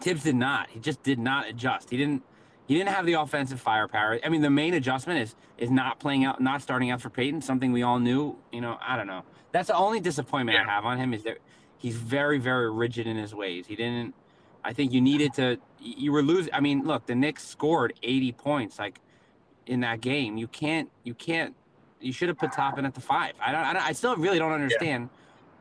Thibs 0.00 0.24
did 0.24 0.34
not. 0.34 0.70
He 0.70 0.80
just 0.80 1.02
did 1.02 1.18
not 1.18 1.48
adjust. 1.48 1.90
He 1.90 1.96
didn't. 1.96 2.22
He 2.66 2.74
didn't 2.74 2.88
have 2.88 3.04
the 3.04 3.12
offensive 3.12 3.60
firepower. 3.60 4.18
I 4.24 4.30
mean, 4.30 4.40
the 4.40 4.50
main 4.50 4.74
adjustment 4.74 5.20
is 5.20 5.34
is 5.58 5.70
not 5.70 6.00
playing 6.00 6.24
out, 6.24 6.40
not 6.40 6.62
starting 6.62 6.90
out 6.90 7.00
for 7.00 7.10
Payton. 7.10 7.42
Something 7.42 7.72
we 7.72 7.82
all 7.82 7.98
knew. 7.98 8.36
You 8.52 8.60
know, 8.60 8.78
I 8.80 8.96
don't 8.96 9.06
know. 9.06 9.22
That's 9.52 9.68
the 9.68 9.76
only 9.76 10.00
disappointment 10.00 10.58
I 10.58 10.64
have 10.64 10.84
on 10.84 10.98
him 10.98 11.14
is 11.14 11.22
that 11.24 11.38
he's 11.84 11.96
very, 11.96 12.38
very 12.38 12.70
rigid 12.70 13.06
in 13.06 13.16
his 13.16 13.34
ways. 13.34 13.66
He 13.66 13.76
didn't. 13.76 14.14
I 14.64 14.72
think 14.72 14.92
you 14.92 15.00
needed 15.02 15.34
to. 15.34 15.58
You 15.78 16.12
were 16.12 16.22
losing. 16.22 16.52
I 16.54 16.60
mean, 16.60 16.84
look, 16.84 17.04
the 17.06 17.14
Knicks 17.14 17.46
scored 17.46 17.92
80 18.02 18.32
points 18.32 18.78
like 18.78 19.00
in 19.66 19.80
that 19.80 20.00
game. 20.00 20.38
You 20.38 20.48
can't. 20.48 20.88
You 21.04 21.12
can't. 21.14 21.54
You 22.00 22.12
should 22.12 22.28
have 22.28 22.38
put 22.38 22.52
Toppin 22.52 22.86
at 22.86 22.94
the 22.94 23.00
five. 23.02 23.32
I 23.40 23.52
don't. 23.52 23.60
I, 23.60 23.72
don't, 23.74 23.82
I 23.82 23.92
still 23.92 24.16
really 24.16 24.38
don't 24.38 24.52
understand 24.52 25.10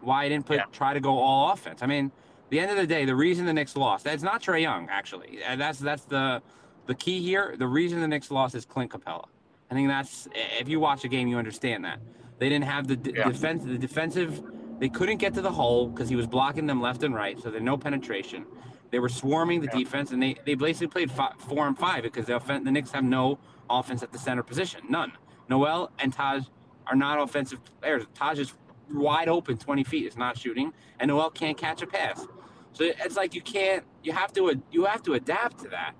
why 0.02 0.24
I 0.24 0.30
didn't 0.30 0.46
put 0.46 0.58
Yeah. 0.58 0.64
try 0.72 0.94
to 0.94 1.00
go 1.02 1.18
all 1.20 1.52
offense. 1.52 1.81
I 1.84 1.86
mean, 1.88 2.12
the 2.50 2.60
end 2.62 2.72
of 2.72 2.78
the 2.78 2.88
day, 2.88 3.04
the 3.06 3.16
reason 3.16 3.46
the 3.46 3.54
Knicks 3.54 3.75
lost. 3.75 4.06
That's 4.06 4.24
not 4.24 4.42
Trae 4.42 4.62
Young 4.62 4.88
actually. 4.90 5.40
And 5.46 5.60
that's 5.60 5.80
that's 5.80 6.06
the 6.06 6.42
the 6.86 6.96
key 6.96 7.22
here. 7.22 7.56
The 7.58 7.68
reason 7.68 8.00
the 8.00 8.08
Knicks 8.08 8.31
lost 8.31 8.56
is 8.56 8.64
Clint 8.66 8.92
Capela. 8.92 9.25
I 9.70 9.74
think 9.74 9.90
that's 9.90 10.28
if 10.60 10.70
you 10.70 10.80
watch 10.80 11.04
a 11.04 11.08
game, 11.10 11.28
you 11.28 11.38
understand 11.38 11.84
that 11.84 12.00
they 12.40 12.48
didn't 12.48 12.66
have 12.66 12.88
the 12.88 12.96
d- 12.96 13.14
Yeah. 13.18 13.28
defense. 13.28 13.64
The 13.66 13.78
defensive, 13.78 14.42
they 14.83 14.89
couldn't 14.89 15.15
get 15.15 15.33
to 15.33 15.41
the 15.41 15.50
hole 15.50 15.88
because 15.88 16.09
he 16.09 16.15
was 16.18 16.27
blocking 16.27 16.65
them 16.68 16.81
left 16.81 17.03
and 17.03 17.15
right. 17.15 17.41
So 17.41 17.50
there's 17.50 17.63
no 17.63 17.77
penetration. 17.77 18.45
They 18.91 19.00
were 19.00 19.07
swarming 19.07 19.62
the 19.62 19.68
Yeah. 19.71 19.80
defense, 19.80 20.12
and 20.12 20.21
they 20.21 20.35
they 20.45 20.56
basically 20.56 20.88
played 20.88 21.09
fi- 21.09 21.31
four 21.38 21.68
and 21.68 21.80
five 21.80 22.03
because 22.03 22.25
the 22.25 22.33
offen- 22.35 22.65
the 22.65 22.71
Knicks 22.71 22.91
have 22.91 23.06
no 23.06 23.39
offense 23.69 24.03
at 24.03 24.12
the 24.12 24.19
center 24.19 24.44
position, 24.44 24.81
none. 24.89 25.13
Noel 25.47 25.89
and 26.00 26.12
Taj 26.12 26.44
are 26.85 26.97
not 26.97 27.18
offensive 27.18 27.62
players. 27.80 28.03
Taj 28.13 28.39
is 28.39 28.53
wide 28.94 29.30
open, 29.30 29.56
20 29.57 29.85
feet, 29.85 30.06
is 30.06 30.18
not 30.18 30.38
shooting, 30.38 30.74
and 31.00 31.07
Noel 31.07 31.29
can't 31.29 31.57
catch 31.57 31.81
a 31.81 31.88
pass. 31.88 32.27
So 32.74 32.84
it's 32.84 33.15
like 33.15 33.34
you 33.34 33.41
can't. 33.41 33.86
You 34.03 34.12
have 34.12 34.34
to. 34.34 34.62
You 34.69 34.84
have 34.84 35.01
to 35.03 35.13
adapt 35.13 35.60
to 35.60 35.69
that. 35.69 35.93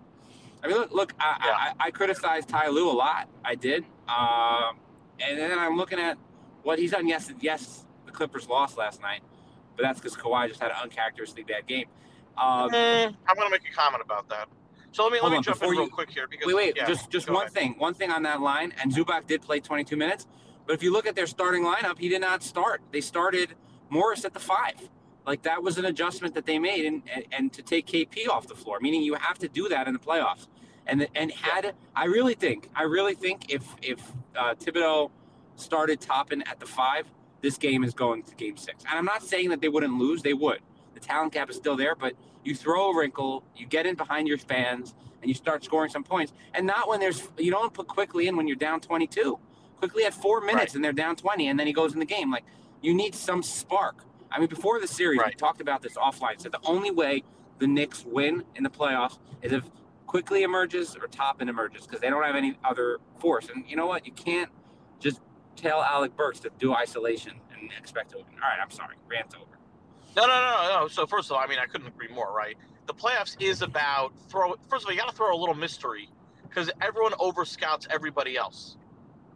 I 0.62 0.67
mean, 0.67 0.75
look. 0.75 0.91
Look. 0.91 1.13
I, 1.22 1.38
Yeah. 1.46 1.53
I, 1.79 1.88
I 1.88 1.91
criticized 1.91 2.50
Ty 2.50 2.67
Lue 2.67 2.91
a 2.91 2.98
lot. 3.05 3.29
I 3.46 3.55
did. 3.55 3.86
Um, 4.10 4.75
and 5.25 5.39
then 5.39 5.58
I'm 5.58 5.77
looking 5.77 6.00
at 6.00 6.17
what 6.63 6.79
he's 6.79 6.91
done. 6.91 7.08
Yes, 7.08 7.31
yes, 7.39 7.86
the 8.13 8.17
Clippers 8.17 8.48
lost 8.48 8.77
last 8.77 9.01
night, 9.01 9.22
but 9.75 9.84
that's 9.84 10.00
because 10.00 10.15
Kawhi 10.15 10.48
just 10.48 10.62
had 10.62 10.72
an 10.72 10.77
uncharacteristically 10.84 11.43
bad 11.43 11.65
game. 11.67 11.88
Um, 12.38 12.70
Mm, 12.70 13.15
I'm 13.27 13.36
going 13.36 13.48
to 13.48 13.51
make 13.51 13.67
a 13.70 13.75
comment 13.75 14.01
about 14.03 14.29
that. 14.29 14.48
So 14.91 15.03
let 15.03 15.12
me 15.13 15.20
let 15.22 15.32
me 15.32 15.38
on, 15.38 15.43
jump 15.43 15.62
in 15.63 15.70
real 15.72 15.84
you- 15.86 15.89
quick 15.89 16.10
here 16.12 16.27
because 16.27 16.46
Wait, 16.48 16.55
wait, 16.55 16.74
yeah, 16.75 16.86
just 16.88 17.10
just 17.10 17.27
one 17.29 17.43
ahead. 17.43 17.51
thing. 17.53 17.75
One 17.79 17.96
thing 17.96 18.12
on 18.12 18.22
that 18.24 18.41
line, 18.41 18.74
and 18.79 18.91
Zubac 18.93 19.25
did 19.25 19.41
play 19.41 19.60
22 19.60 19.96
minutes, 19.98 20.27
but 20.67 20.74
if 20.74 20.84
you 20.84 20.91
look 20.93 21.08
at 21.08 21.15
their 21.15 21.25
starting 21.25 21.63
lineup, 21.63 21.98
he 21.98 22.10
did 22.10 22.22
not 22.22 22.43
start. 22.43 22.82
They 22.91 23.01
started 23.01 23.55
Morris 23.89 24.24
at 24.24 24.34
the 24.36 24.39
five. 24.39 24.75
Like 25.25 25.41
that 25.43 25.63
was 25.63 25.79
an 25.79 25.86
adjustment 25.86 26.36
that 26.36 26.46
they 26.46 26.60
made, 26.60 26.86
and 26.86 27.01
and, 27.12 27.25
and 27.32 27.53
to 27.53 27.63
take 27.63 27.88
KP 27.88 28.29
off 28.29 28.48
the 28.48 28.53
floor, 28.55 28.77
meaning 28.82 29.01
you 29.01 29.15
have 29.15 29.39
to 29.39 29.48
do 29.48 29.67
that 29.70 29.88
in 29.88 29.93
the 29.93 30.00
playoffs. 30.00 30.48
And 30.86 31.08
and 31.15 31.32
had 31.32 31.74
I 31.96 32.05
really 32.05 32.36
think 32.36 32.70
I 32.75 32.84
really 32.84 33.15
think 33.15 33.51
if 33.51 33.63
if 33.82 34.00
uh, 34.38 34.53
Thibodeau 34.53 35.10
started 35.55 36.01
Toppin 36.01 36.43
at 36.43 36.60
the 36.60 36.67
five, 36.67 37.08
this 37.43 37.57
game 37.59 37.83
is 37.83 37.93
going 37.93 38.23
to 38.23 38.33
game 38.35 38.57
six. 38.57 38.83
And 38.89 38.97
I'm 38.97 39.05
not 39.05 39.21
saying 39.21 39.50
that 39.50 39.62
they 39.62 39.69
wouldn't 39.69 39.93
lose; 40.00 40.23
they 40.23 40.33
would. 40.33 40.59
The 40.95 41.00
talent 41.00 41.33
gap 41.33 41.51
is 41.51 41.55
still 41.57 41.75
there, 41.75 41.93
but 41.95 42.13
you 42.43 42.55
throw 42.55 42.89
a 42.91 42.97
wrinkle, 42.97 43.43
you 43.55 43.67
get 43.67 43.85
in 43.85 43.93
behind 43.95 44.27
your 44.27 44.38
fans, 44.39 44.95
and 45.21 45.29
you 45.29 45.35
start 45.35 45.63
scoring 45.63 45.91
some 45.91 46.03
points. 46.03 46.33
And 46.55 46.65
not 46.65 46.88
when 46.89 47.00
there's 47.00 47.27
you 47.38 47.51
don't 47.51 47.73
put 47.73 47.88
Quickley 47.88 48.27
in 48.27 48.35
when 48.35 48.47
you're 48.47 48.55
down 48.57 48.79
22. 48.79 49.38
Quickley 49.77 50.03
had 50.03 50.13
four 50.13 50.41
minutes 50.41 50.57
Right. 50.57 50.75
and 50.75 50.83
they're 50.83 50.93
down 50.93 51.15
20, 51.15 51.47
and 51.50 51.59
then 51.59 51.67
he 51.67 51.73
goes 51.73 51.93
in 51.93 52.00
the 52.00 52.05
game. 52.05 52.31
Like 52.31 52.45
you 52.81 52.93
need 52.95 53.13
some 53.13 53.43
spark. 53.43 54.03
I 54.31 54.39
mean, 54.39 54.47
before 54.50 54.79
the 54.79 54.88
series, 54.88 55.21
we 55.23 55.33
talked 55.33 55.62
about 55.62 55.81
this 55.83 55.93
offline. 55.93 56.39
Said 56.41 56.51
the 56.51 56.59
only 56.65 56.89
way 56.89 57.23
the 57.59 57.67
Knicks 57.67 58.03
win 58.05 58.43
in 58.55 58.63
the 58.63 58.69
playoffs 58.69 59.19
is 59.43 59.51
if 59.51 59.63
Quickley 60.07 60.43
emerges 60.43 60.95
or 60.95 61.07
Toppin 61.07 61.50
emerges 61.50 61.85
because 61.85 62.00
they 62.01 62.09
don't 62.09 62.23
have 62.23 62.35
any 62.35 62.57
other 62.63 62.97
force. 63.19 63.50
And 63.53 63.63
you 63.67 63.75
know 63.75 63.85
what? 63.88 64.05
You 64.05 64.12
can't 64.12 64.50
just 65.00 65.21
tell 65.55 65.81
Alec 65.83 66.15
Burks 66.17 66.39
to 66.41 66.51
do 66.60 66.74
isolation 66.74 67.33
and 67.60 67.72
expect 67.79 68.12
to 68.12 68.17
win. 68.17 68.25
All 68.36 68.50
right, 68.50 68.60
I'm 68.62 68.72
sorry, 68.72 68.95
rant 69.10 69.36
over. 69.36 69.45
No, 70.15 70.27
no, 70.27 70.29
no, 70.29 70.81
no. 70.81 70.88
So 70.89 71.07
first 71.07 71.29
of 71.31 71.38
all, 71.38 71.43
I 71.43 71.48
mean, 71.48 71.60
I 71.60 71.65
couldn't 71.67 71.88
agree 71.88 72.10
more. 72.10 72.33
Right, 72.33 72.57
the 72.88 72.93
playoffs 72.93 73.36
is 73.41 73.62
about 73.63 74.13
throw. 74.29 74.55
First 74.69 74.83
of 74.86 74.88
all, 74.88 74.93
you 74.93 75.00
got 75.00 75.10
to 75.10 75.15
throw 75.15 75.36
a 75.36 75.39
little 75.39 75.55
mystery 75.55 76.10
because 76.50 76.72
everyone 76.81 77.13
over 77.19 77.45
scouts 77.45 77.88
everybody 77.91 78.38
else, 78.38 78.77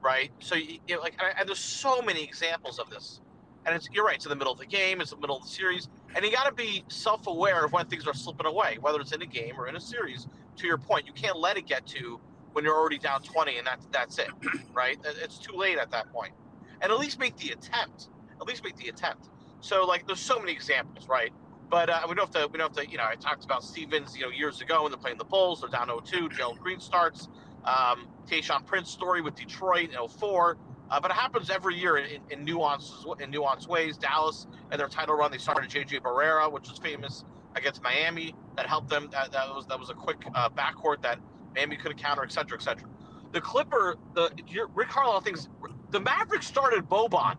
right? 0.03 0.31
So 0.39 0.55
you, 0.55 0.79
you 0.87 0.95
know, 0.95 1.01
like, 1.01 1.15
and 1.21 1.33
and 1.39 1.49
there's 1.49 1.59
so 1.59 2.01
many 2.01 2.23
examples 2.23 2.79
of 2.79 2.89
this, 2.89 3.21
And 3.65 3.75
it's 3.75 3.89
you're 3.91 4.05
right. 4.05 4.15
It's 4.15 4.25
in 4.25 4.29
the 4.29 4.35
middle 4.37 4.53
of 4.53 4.59
the 4.59 4.65
game. 4.65 5.01
It's 5.01 5.11
the 5.11 5.17
middle 5.17 5.37
of 5.37 5.43
the 5.43 5.49
series, 5.49 5.89
and 6.15 6.25
you 6.25 6.31
got 6.31 6.45
to 6.45 6.53
be 6.53 6.85
self-aware 6.87 7.65
of 7.65 7.73
when 7.73 7.85
things 7.87 8.07
are 8.07 8.13
slipping 8.13 8.47
away, 8.47 8.77
whether 8.81 9.01
it's 9.01 9.11
in 9.11 9.21
a 9.21 9.27
game 9.27 9.55
or 9.59 9.67
in 9.67 9.75
a 9.75 9.81
series. 9.81 10.27
To 10.57 10.67
your 10.67 10.77
point, 10.77 11.05
you 11.05 11.13
can't 11.13 11.37
let 11.37 11.57
it 11.57 11.67
get 11.67 11.85
to 11.87 12.19
when 12.53 12.63
you're 12.63 12.75
already 12.75 12.97
down 12.97 13.21
20 13.21 13.57
and 13.57 13.67
that's 13.67 13.87
that's 13.91 14.17
it, 14.19 14.29
right? 14.73 14.97
It's 15.23 15.37
too 15.37 15.55
late 15.55 15.77
at 15.77 15.91
that 15.91 16.11
point. 16.11 16.33
And 16.81 16.91
at 16.91 16.99
least 16.99 17.19
make 17.19 17.37
the 17.37 17.51
attempt. 17.51 18.09
At 18.39 18.47
least 18.47 18.63
make 18.63 18.77
the 18.77 18.89
attempt. 18.89 19.29
So 19.61 19.85
like, 19.85 20.05
there's 20.07 20.19
so 20.19 20.39
many 20.39 20.51
examples, 20.51 21.07
right? 21.07 21.31
But 21.69 21.89
uh, 21.89 22.01
we 22.07 22.15
don't 22.15 22.33
have 22.33 22.43
to. 22.43 22.47
We 22.51 22.59
don't 22.59 22.75
have 22.75 22.85
to. 22.85 22.89
You 22.89 22.97
know, 22.97 23.05
I 23.05 23.15
talked 23.15 23.43
about 23.43 23.63
Stevens. 23.63 24.15
You 24.15 24.23
know, 24.23 24.29
years 24.29 24.61
ago 24.61 24.83
when 24.83 24.91
they're 24.91 24.99
playing 24.99 25.17
the 25.17 25.25
Bulls, 25.25 25.61
they're 25.61 25.69
down 25.69 25.89
0-2. 25.89 26.29
Jalen 26.31 26.59
Green 26.59 26.79
starts. 26.79 27.27
Um, 27.65 28.07
Tayshaun 28.27 28.65
Prince 28.65 28.89
story 28.89 29.21
with 29.21 29.35
Detroit 29.35 29.89
in 29.91 30.07
04. 30.07 30.57
Uh, 30.89 30.99
but 31.01 31.11
it 31.11 31.15
happens 31.15 31.49
every 31.49 31.75
year 31.75 31.97
in, 31.97 32.21
in 32.29 32.45
nuances 32.45 33.05
in 33.19 33.31
nuanced 33.31 33.67
ways. 33.67 33.97
Dallas 33.97 34.47
and 34.71 34.79
their 34.79 34.87
title 34.87 35.15
run, 35.15 35.31
they 35.31 35.37
started 35.37 35.69
JJ 35.69 36.01
Barea, 36.01 36.49
which 36.51 36.69
was 36.69 36.79
famous 36.79 37.25
against 37.55 37.83
Miami. 37.83 38.33
That 38.55 38.67
helped 38.67 38.89
them. 38.89 39.09
That, 39.11 39.33
that 39.33 39.49
was 39.49 39.65
that 39.67 39.79
was 39.79 39.89
a 39.89 39.93
quick 39.93 40.23
uh, 40.33 40.49
backcourt 40.49 41.01
that 41.01 41.19
Miami 41.57 41.75
could 41.75 41.97
counter, 41.97 42.23
et 42.23 42.31
cetera, 42.31 42.57
et 42.57 42.61
cetera. 42.61 42.87
The 43.31 43.41
Clipper, 43.41 43.97
the 44.13 44.31
Rick 44.73 44.89
Carlisle 44.89 45.21
thinks 45.21 45.49
the 45.89 45.99
Mavericks 45.99 46.47
started 46.47 46.87
Boban. 46.87 47.35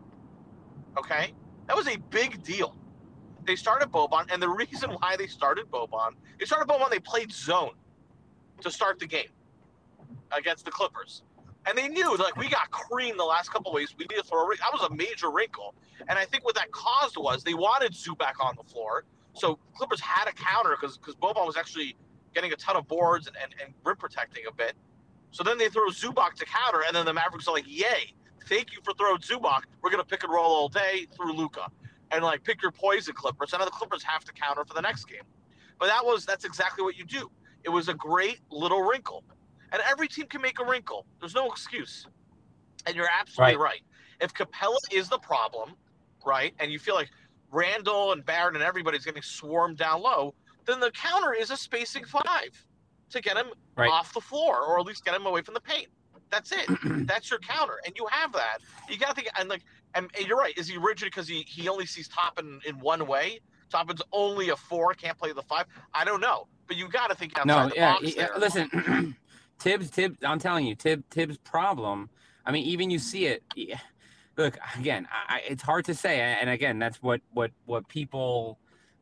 Okay, 0.98 1.32
that 1.66 1.76
was 1.76 1.86
a 1.86 1.96
big 2.10 2.42
deal. 2.42 2.74
They 3.46 3.56
started 3.56 3.90
Boban, 3.90 4.30
and 4.32 4.42
the 4.42 4.48
reason 4.48 4.90
why 4.90 5.16
they 5.16 5.28
started 5.28 5.70
Boban, 5.70 6.14
they 6.38 6.44
started 6.44 6.68
Boban. 6.68 6.90
They 6.90 6.98
played 6.98 7.32
zone 7.32 7.72
to 8.60 8.70
start 8.70 8.98
the 8.98 9.06
game 9.06 9.30
against 10.36 10.64
the 10.64 10.70
Clippers. 10.70 11.22
And 11.66 11.76
they 11.76 11.88
knew, 11.88 12.16
like, 12.16 12.36
we 12.36 12.48
got 12.48 12.70
creamed 12.70 13.18
the 13.18 13.24
last 13.24 13.50
couple 13.50 13.70
of 13.70 13.74
weeks. 13.76 13.94
We 13.96 14.06
need 14.06 14.16
to 14.16 14.22
throw 14.22 14.50
a 14.50 14.56
That 14.56 14.72
was 14.72 14.82
a 14.90 14.94
major 14.94 15.30
wrinkle. 15.30 15.74
And 16.08 16.18
I 16.18 16.24
think 16.24 16.44
what 16.44 16.54
that 16.56 16.70
caused 16.72 17.16
was 17.16 17.44
they 17.44 17.54
wanted 17.54 17.92
Zubac 17.92 18.40
on 18.40 18.54
the 18.56 18.64
floor. 18.64 19.04
So 19.34 19.58
Clippers 19.74 20.00
had 20.00 20.28
a 20.28 20.32
counter 20.32 20.76
because 20.78 20.98
because 20.98 21.14
Boban 21.14 21.46
was 21.46 21.56
actually 21.56 21.96
getting 22.38 22.52
a 22.52 22.56
ton 22.56 22.76
of 22.76 22.86
boards 22.86 23.26
and, 23.26 23.36
and, 23.42 23.52
and 23.60 23.74
rim 23.84 23.96
protecting 23.96 24.44
a 24.48 24.52
bit. 24.52 24.74
So 25.32 25.42
then 25.42 25.58
they 25.58 25.68
throw 25.68 25.88
Zubac 25.88 26.34
to 26.34 26.44
counter, 26.44 26.82
and 26.86 26.94
then 26.94 27.04
the 27.04 27.12
Mavericks 27.12 27.48
are 27.48 27.54
like, 27.54 27.64
yay, 27.66 28.14
thank 28.48 28.72
you 28.72 28.78
for 28.84 28.94
throwing 28.94 29.18
Zubac. 29.18 29.62
We're 29.82 29.90
going 29.90 30.02
to 30.02 30.06
pick 30.06 30.22
and 30.22 30.32
roll 30.32 30.46
all 30.46 30.68
day 30.68 31.06
through 31.16 31.32
Luka, 31.32 31.66
And, 32.12 32.22
like, 32.22 32.44
pick 32.44 32.62
your 32.62 32.70
poison, 32.70 33.14
Clippers. 33.14 33.52
And 33.52 33.60
then 33.60 33.66
the 33.66 33.72
Clippers 33.72 34.04
have 34.04 34.24
to 34.24 34.32
counter 34.32 34.64
for 34.64 34.74
the 34.74 34.80
next 34.80 35.06
game. 35.06 35.24
But 35.80 35.86
that 35.86 36.04
was, 36.04 36.24
that's 36.24 36.44
exactly 36.44 36.84
what 36.84 36.96
you 36.96 37.04
do. 37.04 37.28
It 37.64 37.70
was 37.70 37.88
a 37.88 37.94
great 37.94 38.38
little 38.50 38.82
wrinkle. 38.82 39.24
And 39.72 39.82
every 39.90 40.06
team 40.08 40.26
can 40.26 40.40
make 40.40 40.60
a 40.60 40.64
wrinkle. 40.64 41.04
There's 41.20 41.34
no 41.34 41.50
excuse. 41.50 42.06
And 42.86 42.94
you're 42.96 43.10
absolutely 43.20 43.56
right. 43.56 43.62
right. 43.62 43.80
If 44.20 44.32
Capela 44.32 44.78
is 44.92 45.08
the 45.08 45.18
problem, 45.18 45.74
right, 46.24 46.54
and 46.60 46.72
you 46.72 46.78
feel 46.78 46.94
like 46.94 47.10
Randle 47.50 48.12
and 48.12 48.24
Barrett 48.24 48.54
and 48.54 48.64
everybody's 48.64 49.04
getting 49.04 49.22
swarmed 49.22 49.76
down 49.76 50.00
low, 50.02 50.34
then 50.68 50.80
the 50.80 50.90
counter 50.90 51.32
is 51.32 51.50
a 51.50 51.56
spacing 51.56 52.04
five 52.04 52.66
to 53.10 53.20
get 53.20 53.36
him 53.36 53.46
right. 53.76 53.90
off 53.90 54.12
the 54.12 54.20
floor 54.20 54.60
or 54.60 54.78
at 54.78 54.86
least 54.86 55.04
get 55.04 55.14
him 55.14 55.26
away 55.26 55.40
from 55.40 55.54
the 55.54 55.60
paint. 55.60 55.88
That's 56.30 56.52
it. 56.52 56.68
That's 57.06 57.30
your 57.30 57.38
counter, 57.38 57.80
and 57.86 57.96
you 57.96 58.06
have 58.10 58.32
that. 58.34 58.58
You 58.88 58.98
got 58.98 59.08
to 59.08 59.14
think, 59.14 59.28
and 59.38 59.48
like, 59.48 59.64
and, 59.94 60.10
and, 60.16 60.26
you're 60.26 60.36
right. 60.36 60.56
Is 60.58 60.68
he 60.68 60.76
rigid 60.76 61.06
because 61.06 61.26
he 61.26 61.40
he 61.48 61.68
only 61.68 61.86
sees 61.86 62.06
Toppin 62.06 62.60
in 62.66 62.78
one 62.80 63.06
way? 63.06 63.40
Toppin's 63.70 64.02
only 64.12 64.50
a 64.50 64.56
four, 64.56 64.92
can't 64.92 65.16
play 65.16 65.32
the 65.32 65.42
five. 65.42 65.64
I 65.94 66.04
don't 66.04 66.20
know, 66.20 66.46
but 66.66 66.76
you 66.76 66.86
got 66.88 67.08
to 67.08 67.16
think 67.16 67.38
outside 67.38 67.46
no, 67.46 67.68
the 67.70 67.76
yeah, 67.76 67.92
box. 67.94 68.16
Yeah, 68.16 68.28
listen, 68.36 69.16
Thibs, 69.58 69.88
Thibs, 69.88 70.18
I'm 70.22 70.38
telling 70.38 70.66
you, 70.66 70.74
Thibs, 70.74 71.04
Thibs' 71.10 71.38
problem. 71.38 72.10
I 72.44 72.52
mean, 72.52 72.64
even 72.66 72.90
you 72.90 72.98
see 72.98 73.26
it. 73.26 73.42
Yeah, 73.56 73.78
look, 74.36 74.58
again, 74.76 75.08
I, 75.10 75.40
it's 75.48 75.62
hard 75.62 75.84
to 75.86 75.94
say, 75.94 76.20
and 76.20 76.50
again, 76.50 76.78
that's 76.78 77.02
what 77.02 77.20
what 77.32 77.52
what 77.64 77.88
people 77.88 78.58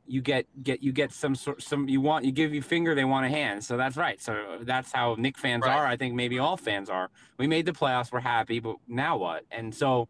you 0.09 0.21
get 0.21 0.47
get 0.63 0.83
you 0.83 0.93
get 0.93 1.13
some 1.13 1.35
sort 1.35 1.63
some 1.63 1.89
you 1.89 2.01
want 2.01 2.25
you 2.25 2.33
give 2.33 2.55
you 2.55 2.63
finger 2.63 2.95
they 2.95 3.05
want 3.05 3.27
a 3.27 3.29
hand 3.29 3.65
so 3.65 3.77
that's 3.77 3.97
right 3.97 4.21
so 4.21 4.59
that's 4.63 4.93
how 4.93 5.15
Knick 5.19 5.37
fans 5.39 5.63
right. 5.63 5.77
are 5.77 5.87
I 5.87 5.97
think 5.97 6.15
maybe 6.15 6.39
all 6.39 6.57
fans 6.57 6.89
are 6.89 7.11
we 7.39 7.47
made 7.47 7.67
the 7.67 7.73
playoffs 7.73 8.13
we're 8.13 8.21
happy 8.21 8.61
but 8.61 8.77
now 8.87 9.17
what 9.17 9.45
and 9.51 9.75
so 9.75 10.09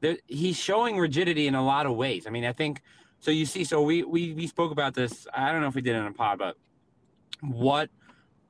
there, 0.00 0.16
he's 0.26 0.56
showing 0.56 0.98
rigidity 0.98 1.46
in 1.46 1.54
a 1.54 1.64
lot 1.64 1.86
of 1.86 1.94
ways 1.94 2.26
I 2.26 2.30
mean 2.30 2.44
I 2.44 2.52
think 2.52 2.80
so 3.20 3.30
you 3.30 3.46
see 3.46 3.64
so 3.64 3.82
we 3.82 4.02
we 4.02 4.32
we 4.32 4.46
spoke 4.46 4.72
about 4.72 4.94
this 4.94 5.26
I 5.34 5.52
don't 5.52 5.60
know 5.60 5.68
if 5.68 5.74
we 5.74 5.82
did 5.82 5.94
it 5.96 6.00
in 6.00 6.06
a 6.06 6.12
pod 6.12 6.38
but 6.38 6.56
what 7.40 7.90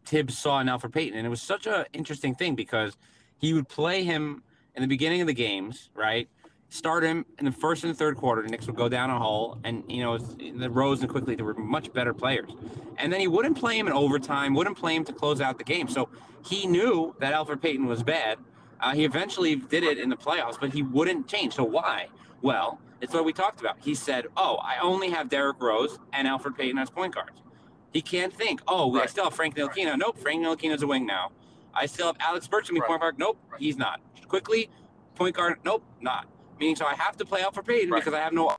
Thibs 0.04 0.36
saw 0.36 0.60
in 0.60 0.66
Elfrid 0.66 0.92
Payton. 0.92 1.16
And 1.16 1.26
it 1.26 1.30
was 1.30 1.42
such 1.42 1.66
an 1.66 1.86
interesting 1.92 2.34
thing 2.34 2.54
because 2.54 2.96
he 3.38 3.52
would 3.54 3.68
play 3.68 4.04
him 4.04 4.42
in 4.74 4.82
the 4.82 4.88
beginning 4.88 5.20
of 5.20 5.26
the 5.26 5.34
games, 5.34 5.90
right? 5.94 6.28
Start 6.74 7.04
him 7.04 7.24
in 7.38 7.44
the 7.44 7.52
first 7.52 7.84
and 7.84 7.96
third 7.96 8.16
quarter. 8.16 8.42
The 8.42 8.48
Knicks 8.48 8.66
would 8.66 8.74
go 8.74 8.88
down 8.88 9.08
a 9.08 9.16
hole, 9.16 9.60
and 9.62 9.84
you 9.86 10.02
know 10.02 10.18
the 10.18 10.68
Rose 10.68 11.02
and 11.02 11.08
Quickley 11.08 11.36
they 11.36 11.42
were 11.44 11.54
much 11.54 11.92
better 11.92 12.12
players. 12.12 12.50
And 12.98 13.12
then 13.12 13.20
he 13.20 13.28
wouldn't 13.28 13.56
play 13.56 13.78
him 13.78 13.86
in 13.86 13.92
overtime, 13.92 14.54
wouldn't 14.54 14.76
play 14.76 14.96
him 14.96 15.04
to 15.04 15.12
close 15.12 15.40
out 15.40 15.56
the 15.56 15.62
game. 15.62 15.86
So 15.86 16.08
he 16.44 16.66
knew 16.66 17.14
that 17.20 17.32
Elfrid 17.32 17.62
Payton 17.62 17.86
was 17.86 18.02
bad. 18.02 18.38
Uh, 18.80 18.92
he 18.92 19.04
eventually 19.04 19.54
did 19.54 19.84
it 19.84 19.98
in 19.98 20.08
the 20.08 20.16
playoffs, 20.16 20.58
but 20.58 20.72
he 20.72 20.82
wouldn't 20.82 21.28
change. 21.28 21.54
So 21.54 21.62
why? 21.62 22.08
Well, 22.42 22.80
it's 23.00 23.14
what 23.14 23.24
we 23.24 23.32
talked 23.32 23.60
about. 23.60 23.76
He 23.80 23.94
said, 23.94 24.26
"Oh, 24.36 24.56
I 24.56 24.78
only 24.82 25.10
have 25.10 25.28
Derrick 25.28 25.62
Rose 25.62 26.00
and 26.12 26.26
Elfrid 26.26 26.56
Payton 26.58 26.76
as 26.76 26.90
point 26.90 27.14
guards." 27.14 27.40
He 27.92 28.02
can't 28.02 28.34
think, 28.34 28.60
oh, 28.66 28.92
right. 28.92 29.04
I 29.04 29.06
still 29.06 29.22
have 29.22 29.34
Frank 29.34 29.54
Ntilikina. 29.54 29.90
Right. 29.90 29.98
Nope, 29.98 30.18
Frank 30.18 30.44
Ntilikina's 30.44 30.82
a 30.82 30.88
wing 30.88 31.06
now. 31.06 31.30
I 31.72 31.86
still 31.86 32.08
have 32.08 32.16
Alex 32.18 32.48
be 32.48 32.56
right. 32.56 32.88
point 32.88 33.00
guard. 33.00 33.16
Nope, 33.16 33.38
right. 33.48 33.60
he's 33.60 33.76
not. 33.76 34.00
Quickley, 34.26 34.70
point 35.14 35.36
guard. 35.36 35.58
Nope, 35.64 35.84
not. 36.00 36.26
Meaning, 36.58 36.76
so 36.76 36.86
I 36.86 36.94
have 36.94 37.16
to 37.18 37.24
play 37.24 37.42
Elfrid 37.42 37.66
Payton 37.66 37.94
because 37.94 38.14
I 38.14 38.20
have 38.20 38.32
no. 38.32 38.56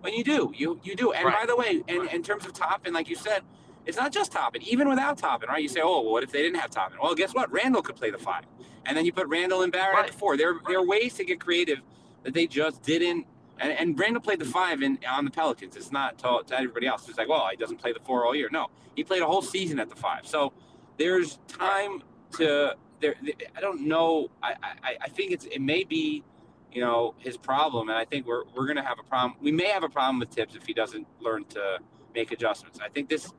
When 0.00 0.14
you 0.14 0.24
do, 0.24 0.52
you 0.56 0.80
you 0.82 0.94
do. 0.94 1.12
And 1.12 1.24
by 1.24 1.44
the 1.46 1.56
way, 1.56 1.82
in, 1.86 2.08
in 2.08 2.22
terms 2.22 2.46
of 2.46 2.52
Toppin, 2.52 2.92
like 2.92 3.08
you 3.08 3.16
said, 3.16 3.42
it's 3.86 3.96
not 3.96 4.12
just 4.12 4.32
Toppin. 4.32 4.62
Even 4.62 4.88
without 4.88 5.18
Toppin, 5.18 5.48
right? 5.48 5.62
You 5.62 5.68
say, 5.68 5.80
oh, 5.82 6.02
well, 6.02 6.12
what 6.12 6.22
if 6.22 6.32
they 6.32 6.42
didn't 6.42 6.60
have 6.60 6.70
Toppin? 6.70 6.98
Well, 7.02 7.14
guess 7.14 7.34
what? 7.34 7.50
Randle 7.52 7.82
could 7.82 7.96
play 7.96 8.10
the 8.10 8.18
five, 8.18 8.44
and 8.86 8.96
then 8.96 9.04
you 9.04 9.12
put 9.12 9.26
Randle 9.28 9.62
and 9.62 9.72
Barrett 9.72 9.98
at 9.98 10.06
the 10.08 10.12
four. 10.12 10.36
There 10.36 10.54
there 10.66 10.78
are 10.78 10.86
ways 10.86 11.14
to 11.14 11.24
get 11.24 11.40
creative 11.40 11.80
that 12.22 12.34
they 12.34 12.46
just 12.46 12.82
didn't 12.82 13.26
and, 13.60 13.72
and 13.72 13.96
Brandon 13.96 14.22
played 14.22 14.38
the 14.38 14.44
five 14.46 14.82
in 14.82 14.98
on 15.08 15.24
the 15.24 15.30
Pelicans. 15.30 15.76
It's 15.76 15.92
not 15.92 16.18
to, 16.18 16.40
to 16.46 16.56
everybody 16.56 16.86
else. 16.86 17.08
It's 17.08 17.18
like, 17.18 17.28
well, 17.28 17.46
he 17.50 17.56
doesn't 17.56 17.76
play 17.76 17.92
the 17.92 18.00
four 18.00 18.24
all 18.24 18.34
year. 18.34 18.48
No, 18.50 18.68
he 18.96 19.04
played 19.04 19.22
a 19.22 19.26
whole 19.26 19.42
season 19.42 19.78
at 19.78 19.90
the 19.90 19.96
five. 19.96 20.26
So 20.26 20.52
there's 20.98 21.38
time 21.46 22.02
to 22.38 22.74
there. 23.00 23.14
I 23.54 23.60
don't 23.60 23.82
know. 23.82 24.30
I, 24.42 24.54
I, 24.62 24.96
I 25.02 25.08
think 25.08 25.32
it's 25.32 25.44
it 25.44 25.60
may 25.60 25.84
be, 25.84 26.24
you 26.72 26.80
know, 26.80 27.14
his 27.18 27.36
problem, 27.36 27.88
and 27.88 27.98
I 27.98 28.04
think 28.04 28.26
we're 28.26 28.44
we're 28.54 28.66
gonna 28.66 28.84
have 28.84 28.98
a 28.98 29.02
problem. 29.02 29.38
We 29.40 29.52
may 29.52 29.68
have 29.68 29.84
a 29.84 29.88
problem 29.88 30.18
with 30.18 30.30
Thibs 30.30 30.56
if 30.56 30.66
he 30.66 30.72
doesn't 30.72 31.06
learn 31.20 31.44
to 31.46 31.78
make 32.14 32.32
adjustments. 32.32 32.78
I 32.82 32.88
think 32.88 33.08
this 33.08 33.32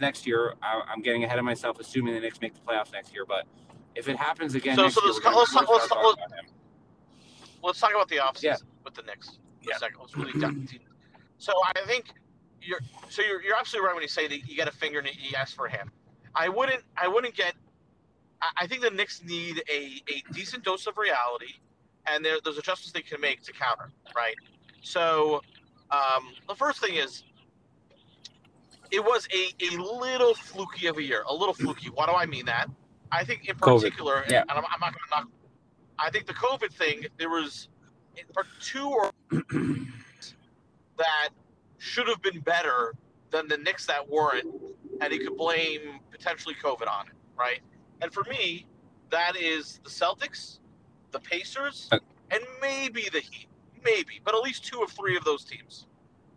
next 0.00 0.26
year. 0.26 0.54
I, 0.62 0.82
am 0.92 1.02
getting 1.02 1.24
ahead 1.24 1.38
of 1.38 1.44
myself, 1.44 1.78
assuming 1.80 2.14
the 2.14 2.20
Knicks 2.20 2.40
make 2.40 2.54
the 2.54 2.60
playoffs 2.60 2.92
next 2.92 3.12
year, 3.12 3.24
but. 3.26 3.46
If 3.94 4.10
it 4.10 4.16
happens 4.18 4.54
again, 4.54 4.76
so, 4.76 4.90
so 4.90 5.02
year, 5.02 5.14
let's, 5.24 5.54
let's, 5.54 5.70
let's, 5.70 5.88
let's 7.62 7.80
talk 7.80 7.92
about 7.92 8.08
the 8.08 8.16
offseason 8.16 8.42
yeah. 8.42 8.56
with 8.84 8.92
the 8.92 9.00
Knicks. 9.00 9.38
Yeah. 9.62 9.76
second. 9.78 9.98
Let's 10.00 10.16
really 10.16 10.38
dive 10.38 10.54
So 11.38 11.52
I 11.74 11.80
think 11.86 12.06
you're 12.62 12.80
so 13.08 13.22
you're, 13.22 13.42
you're 13.42 13.56
absolutely 13.56 13.86
right 13.86 13.94
when 13.94 14.02
you 14.02 14.08
say 14.08 14.28
that 14.28 14.46
you 14.46 14.56
get 14.56 14.68
a 14.68 14.72
finger 14.72 14.98
and 14.98 15.08
you 15.08 15.36
ask 15.36 15.54
for 15.54 15.68
him. 15.68 15.90
I 16.34 16.48
wouldn't 16.48 16.82
I 16.96 17.08
wouldn't 17.08 17.34
get. 17.34 17.54
I 18.56 18.66
think 18.66 18.82
the 18.82 18.90
Knicks 18.90 19.22
need 19.22 19.62
a, 19.70 20.02
a 20.12 20.32
decent 20.32 20.64
dose 20.64 20.86
of 20.86 20.98
reality, 20.98 21.54
and 22.06 22.24
there, 22.24 22.36
there's 22.44 22.58
adjustments 22.58 22.92
they 22.92 23.02
can 23.02 23.20
make 23.20 23.42
to 23.42 23.52
counter. 23.52 23.90
Right. 24.14 24.36
So 24.82 25.42
um, 25.90 26.32
the 26.48 26.54
first 26.54 26.80
thing 26.80 26.96
is 26.96 27.24
it 28.90 29.02
was 29.02 29.26
a, 29.32 29.64
a 29.64 29.76
little 29.78 30.34
fluky 30.34 30.86
of 30.86 30.98
a 30.98 31.02
year, 31.02 31.24
a 31.28 31.34
little 31.34 31.54
fluky. 31.54 31.88
Why 31.88 32.06
do 32.06 32.12
I 32.12 32.26
mean 32.26 32.46
that? 32.46 32.68
I 33.10 33.24
think 33.24 33.48
in 33.48 33.56
particular, 33.56 34.24
yeah. 34.28 34.42
and 34.42 34.50
I'm, 34.50 34.64
I'm 34.64 34.80
not 34.80 34.92
going 34.92 35.04
to 35.08 35.10
knock 35.10 35.28
I 35.98 36.10
think 36.10 36.26
the 36.26 36.34
COVID 36.34 36.72
thing, 36.72 37.06
there 37.18 37.30
was 37.30 37.68
two 38.60 38.88
or 38.88 39.10
that 40.98 41.28
should 41.78 42.08
have 42.08 42.20
been 42.22 42.40
better 42.40 42.94
than 43.30 43.48
the 43.48 43.56
Knicks 43.56 43.86
that 43.86 44.08
weren't, 44.08 44.46
and 45.00 45.12
he 45.12 45.18
could 45.18 45.36
blame 45.36 46.00
potentially 46.10 46.54
COVID 46.62 46.88
on 46.88 47.06
it, 47.06 47.14
right? 47.38 47.60
And 48.00 48.12
for 48.12 48.24
me, 48.24 48.66
that 49.10 49.36
is 49.36 49.80
the 49.84 49.90
Celtics, 49.90 50.58
the 51.12 51.20
Pacers, 51.20 51.88
uh, 51.92 51.98
and 52.30 52.42
maybe 52.60 53.08
the 53.12 53.20
Heat, 53.20 53.48
maybe, 53.84 54.20
but 54.24 54.34
at 54.34 54.42
least 54.42 54.64
two 54.64 54.82
of 54.82 54.90
three 54.90 55.16
of 55.16 55.24
those 55.24 55.44
teams. 55.44 55.86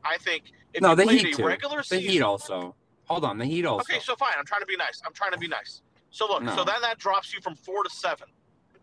I 0.03 0.17
think 0.17 0.51
if 0.73 0.81
no, 0.81 0.95
the 0.95 1.05
Heat 1.05 1.35
too. 1.35 1.45
regular 1.45 1.83
season, 1.83 2.05
the 2.05 2.11
Heat 2.11 2.21
also. 2.21 2.75
Hold 3.05 3.25
on, 3.25 3.37
the 3.37 3.45
Heat 3.45 3.65
also. 3.65 3.91
Okay, 3.91 3.99
so 4.01 4.15
fine. 4.15 4.33
I'm 4.37 4.45
trying 4.45 4.61
to 4.61 4.67
be 4.67 4.77
nice. 4.77 5.01
I'm 5.05 5.13
trying 5.13 5.31
to 5.31 5.37
be 5.37 5.47
nice. 5.47 5.81
So 6.11 6.27
look, 6.27 6.43
no. 6.43 6.55
so 6.55 6.63
then 6.63 6.81
that 6.81 6.99
drops 6.99 7.33
you 7.33 7.41
from 7.41 7.55
four 7.55 7.83
to 7.83 7.89
seven. 7.89 8.27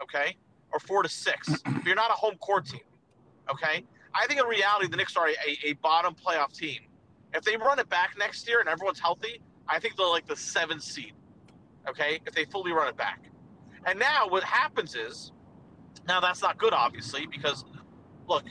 Okay, 0.02 0.37
or 0.73 0.78
four 0.80 1.02
to 1.02 1.09
six. 1.09 1.49
you're 1.87 1.95
not 1.95 2.11
a 2.11 2.14
home 2.14 2.37
court 2.37 2.66
team, 2.66 2.80
okay? 3.50 3.85
I 4.14 4.26
think 4.26 4.40
in 4.40 4.47
reality, 4.47 4.88
the 4.88 4.97
Knicks 4.97 5.16
are 5.16 5.28
a, 5.28 5.33
a, 5.33 5.71
a 5.71 5.73
bottom 5.75 6.14
playoff 6.14 6.52
team. 6.52 6.80
If 7.35 7.45
they 7.45 7.56
run 7.56 7.78
it 7.78 7.88
back 7.88 8.14
next 8.18 8.49
year 8.49 8.61
and 8.61 8.68
everyone's 8.68 9.00
healthy, 9.00 9.40
I 9.68 9.78
think 9.78 9.97
they're 9.97 10.06
like 10.06 10.26
the 10.26 10.37
seventh 10.37 10.83
seed, 10.83 11.12
okay? 11.88 12.21
If 12.26 12.35
they 12.35 12.45
fully 12.45 12.73
run 12.73 12.88
it 12.88 12.97
back. 12.97 13.21
And 13.87 13.99
now 13.99 14.28
what 14.28 14.43
happens 14.45 14.95
is, 14.95 15.33
now 16.09 16.21
that's 16.21 16.43
not 16.43 16.59
good, 16.59 16.73
obviously, 16.73 17.26
because 17.26 17.64
look, 18.28 18.45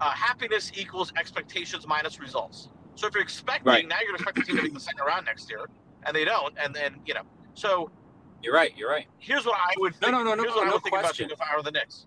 uh, 0.00 0.10
happiness 0.10 0.70
equals 0.74 1.12
expectations 1.18 1.86
minus 1.86 2.20
results. 2.20 2.68
So 2.94 3.06
if 3.06 3.14
you're 3.14 3.22
expecting 3.22 3.66
Right. 3.72 3.88
now, 3.88 3.96
you're 4.00 4.08
going 4.12 4.18
to 4.18 4.22
expect 4.24 4.36
the 4.36 4.42
team 4.44 4.56
to 4.56 4.62
make 4.64 4.74
the 4.74 4.80
second 4.80 5.04
round 5.06 5.24
next 5.26 5.48
year, 5.48 5.66
and 6.04 6.14
they 6.14 6.24
don't, 6.24 6.54
and 6.62 6.74
then 6.74 6.96
you 7.06 7.14
know. 7.14 7.22
So 7.54 7.90
You're 8.42 8.54
right. 8.54 8.72
You're 8.76 8.90
right. 8.90 9.06
here's 9.18 9.46
what 9.46 9.58
I 9.58 9.72
would. 9.78 9.92
No, 10.02 10.08
Think, 10.08 10.12
no, 10.12 10.22
no, 10.24 10.34
no, 10.34 10.42
Here's 10.42 10.54
what 10.54 10.66
I 10.66 10.70
no 10.70 10.78
think 10.78 10.94
question. 10.94 11.26
about 11.26 11.34
if 11.46 11.52
I 11.52 11.56
were 11.56 11.62
the 11.62 11.70
Knicks. 11.70 12.06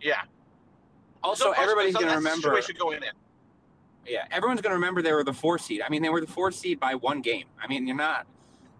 Yeah. 0.00 0.22
Also, 1.22 1.46
No 1.46 1.52
everybody's 1.52 1.94
going 1.94 2.08
to 2.08 2.14
remember. 2.14 2.58
going 2.78 3.02
in. 3.02 3.10
Yeah, 4.06 4.24
everyone's 4.30 4.62
going 4.62 4.70
to 4.70 4.76
remember 4.76 5.02
they 5.02 5.12
were 5.12 5.22
the 5.24 5.32
four 5.34 5.58
seed. 5.58 5.82
I 5.84 5.90
mean, 5.90 6.00
they 6.02 6.08
were 6.08 6.22
the 6.22 6.26
four 6.26 6.50
seed 6.50 6.80
by 6.80 6.94
one 6.94 7.20
game. 7.20 7.44
I 7.62 7.66
mean, 7.68 7.86
you're 7.86 7.96
not 7.96 8.26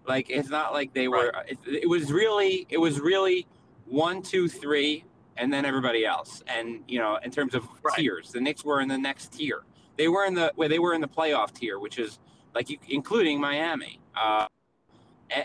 like 0.07 0.29
it's 0.29 0.49
not 0.49 0.73
like 0.73 0.93
they 0.93 1.07
were. 1.07 1.33
It, 1.47 1.57
it 1.65 1.89
was 1.89 2.11
really, 2.11 2.65
it 2.69 2.77
was 2.77 2.99
really 2.99 3.47
one, 3.85 4.21
two, 4.21 4.47
three, 4.47 5.05
and 5.37 5.51
then 5.53 5.65
everybody 5.65 6.05
else. 6.05 6.43
And 6.47 6.81
you 6.87 6.99
know, 6.99 7.17
in 7.23 7.31
terms 7.31 7.53
of 7.55 7.67
Right. 7.83 7.95
tiers, 7.95 8.31
the 8.31 8.41
Knicks 8.41 8.63
were 8.65 8.81
in 8.81 8.87
the 8.87 8.97
next 8.97 9.33
tier. 9.33 9.63
They 9.97 10.07
were 10.07 10.25
in 10.25 10.33
the 10.33 10.51
where 10.55 10.69
they 10.69 10.79
were 10.79 10.93
in 10.93 11.01
the 11.01 11.07
playoff 11.07 11.53
tier, 11.53 11.79
which 11.79 11.99
is 11.99 12.19
like 12.55 12.69
you, 12.69 12.77
including 12.89 13.39
Miami. 13.39 13.99
Uh, 14.15 14.47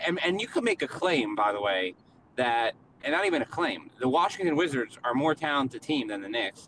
and 0.05 0.19
and 0.23 0.41
you 0.41 0.47
could 0.47 0.63
make 0.63 0.81
a 0.81 0.87
claim, 0.87 1.35
by 1.35 1.51
the 1.51 1.61
way, 1.61 1.93
that 2.35 2.73
and 3.03 3.13
not 3.13 3.25
even 3.25 3.41
a 3.41 3.45
claim. 3.45 3.89
The 3.99 4.09
Washington 4.09 4.55
Wizards 4.55 4.97
are 5.03 5.13
more 5.13 5.35
talented 5.35 5.81
team 5.81 6.07
than 6.07 6.21
the 6.21 6.29
Knicks, 6.29 6.67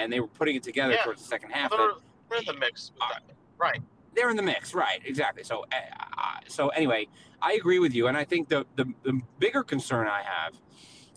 and 0.00 0.12
they 0.12 0.20
were 0.20 0.26
putting 0.28 0.56
it 0.56 0.62
together 0.62 0.94
Yeah. 0.94 1.02
towards 1.04 1.22
the 1.22 1.28
second 1.28 1.50
half. 1.50 1.70
They're, 1.70 1.90
they're 2.30 2.38
in 2.40 2.44
the 2.46 2.54
mix. 2.54 2.92
that. 2.98 3.22
Right. 3.58 3.80
they're 4.14 4.30
in 4.30 4.36
the 4.36 4.42
mix, 4.42 4.74
right? 4.74 5.00
Exactly. 5.04 5.44
So, 5.44 5.64
uh, 5.72 5.76
uh, 6.18 6.40
so 6.48 6.68
anyway, 6.70 7.06
I 7.40 7.52
agree 7.54 7.78
with 7.78 7.94
you, 7.94 8.06
and 8.08 8.16
I 8.16 8.24
think 8.24 8.48
the 8.48 8.66
the, 8.76 8.86
the 9.04 9.20
bigger 9.38 9.62
concern 9.62 10.06
I 10.06 10.22
have 10.22 10.60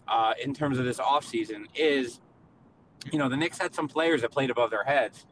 uh, 0.08 0.34
in 0.44 0.54
terms 0.54 0.80
of 0.80 0.86
this 0.86 0.98
offseason 0.98 1.66
is, 1.76 2.20
you 3.12 3.20
know, 3.20 3.30
the 3.30 3.38
Knicks 3.38 3.58
had 3.58 3.74
some 3.74 3.88
players 3.88 4.22
that 4.22 4.32
played 4.32 4.50
above 4.50 4.70
their 4.70 4.84
heads, 4.84 5.26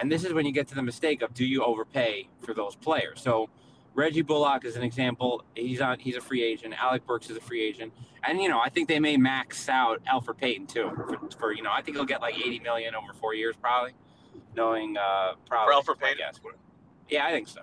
and 0.00 0.10
this 0.10 0.24
is 0.24 0.32
when 0.32 0.46
you 0.46 0.52
get 0.52 0.68
to 0.68 0.74
the 0.74 0.82
mistake 0.82 1.22
of 1.22 1.34
do 1.34 1.44
you 1.44 1.62
overpay 1.64 2.28
for 2.40 2.54
those 2.54 2.76
players? 2.76 3.20
So. 3.20 3.50
Reggie 3.94 4.22
Bullock 4.22 4.64
is 4.64 4.76
an 4.76 4.84
example. 4.84 5.42
He's 5.56 5.80
on. 5.80 5.98
He's 5.98 6.14
a 6.14 6.20
free 6.20 6.44
agent. 6.44 6.72
Alec 6.80 7.04
Burks 7.04 7.30
is 7.30 7.36
a 7.36 7.40
free 7.40 7.64
agent, 7.64 7.92
and 8.22 8.40
you 8.40 8.48
know 8.48 8.60
I 8.60 8.68
think 8.68 8.86
they 8.86 9.00
may 9.00 9.16
max 9.16 9.68
out 9.68 10.00
Elfrid 10.04 10.36
Payton 10.36 10.68
too. 10.68 10.92
For, 10.94 11.18
for 11.36 11.52
you 11.52 11.64
know 11.64 11.72
I 11.72 11.82
think 11.82 11.96
he'll 11.96 12.06
get 12.06 12.20
like 12.20 12.36
eighty 12.38 12.60
million 12.60 12.94
over 12.94 13.12
four 13.12 13.34
years 13.34 13.56
probably, 13.60 13.94
knowing 14.54 14.96
uh, 14.96 15.32
probably. 15.48 15.74
For 15.74 15.94
Elfrid 15.94 16.00
Payton? 16.00 16.26
Yeah, 17.08 17.26
I 17.26 17.32
think 17.32 17.48
so. 17.48 17.62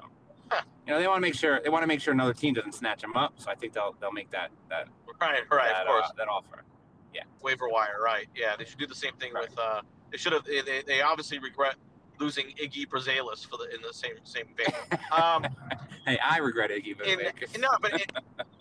You 0.51 0.93
know, 0.93 0.99
they 0.99 1.07
want 1.07 1.17
to 1.17 1.21
make 1.21 1.33
sure 1.35 1.59
they 1.63 1.69
want 1.69 1.83
to 1.83 1.87
make 1.87 1.99
sure 2.01 2.13
another 2.13 2.33
team 2.33 2.53
doesn't 2.53 2.73
snatch 2.73 3.01
them 3.01 3.15
up. 3.15 3.33
So 3.37 3.49
I 3.49 3.55
think 3.55 3.73
they'll 3.73 3.95
they'll 3.99 4.11
make 4.11 4.29
that 4.31 4.51
that 4.69 4.87
Right. 5.19 5.39
Right. 5.49 5.69
that, 5.71 5.81
of 5.81 5.87
course. 5.87 6.05
uh, 6.09 6.13
that 6.17 6.27
offer. 6.27 6.63
Yeah, 7.13 7.23
waiver 7.41 7.69
wire, 7.69 7.99
right? 8.03 8.27
Yeah, 8.35 8.55
they 8.57 8.65
should 8.65 8.77
do 8.77 8.85
the 8.85 8.93
same 8.95 9.13
thing 9.19 9.33
Right. 9.33 9.49
with. 9.49 9.57
Uh, 9.57 9.81
they 10.11 10.17
should 10.17 10.33
have. 10.33 10.43
They, 10.45 10.61
they, 10.85 11.01
obviously 11.01 11.39
regret 11.39 11.75
losing 12.19 12.47
Iggy 12.61 12.87
Brazdeikis 12.87 13.47
for 13.49 13.57
the 13.57 13.73
in 13.73 13.81
the 13.81 13.93
same 13.93 14.15
same 14.23 14.47
vein. 14.55 14.99
Um, 15.11 15.45
Hey, 16.05 16.19
I 16.19 16.37
regret 16.37 16.69
Iggy 16.69 17.01
in, 17.01 17.17
Vivek. 17.17 17.59
no, 17.59 17.69
but 17.81 17.93
in, 17.93 18.01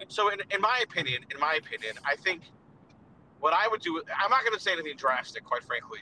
so 0.08 0.30
in, 0.30 0.40
in 0.50 0.62
my 0.62 0.80
opinion, 0.82 1.26
in 1.30 1.38
my 1.38 1.56
opinion, 1.56 1.94
I 2.02 2.16
think 2.16 2.40
what 3.40 3.52
I 3.52 3.68
would 3.68 3.82
do. 3.82 4.02
I'm 4.18 4.30
not 4.30 4.40
going 4.44 4.54
to 4.54 4.60
say 4.60 4.72
anything 4.72 4.96
drastic, 4.96 5.44
quite 5.44 5.62
frankly. 5.62 5.98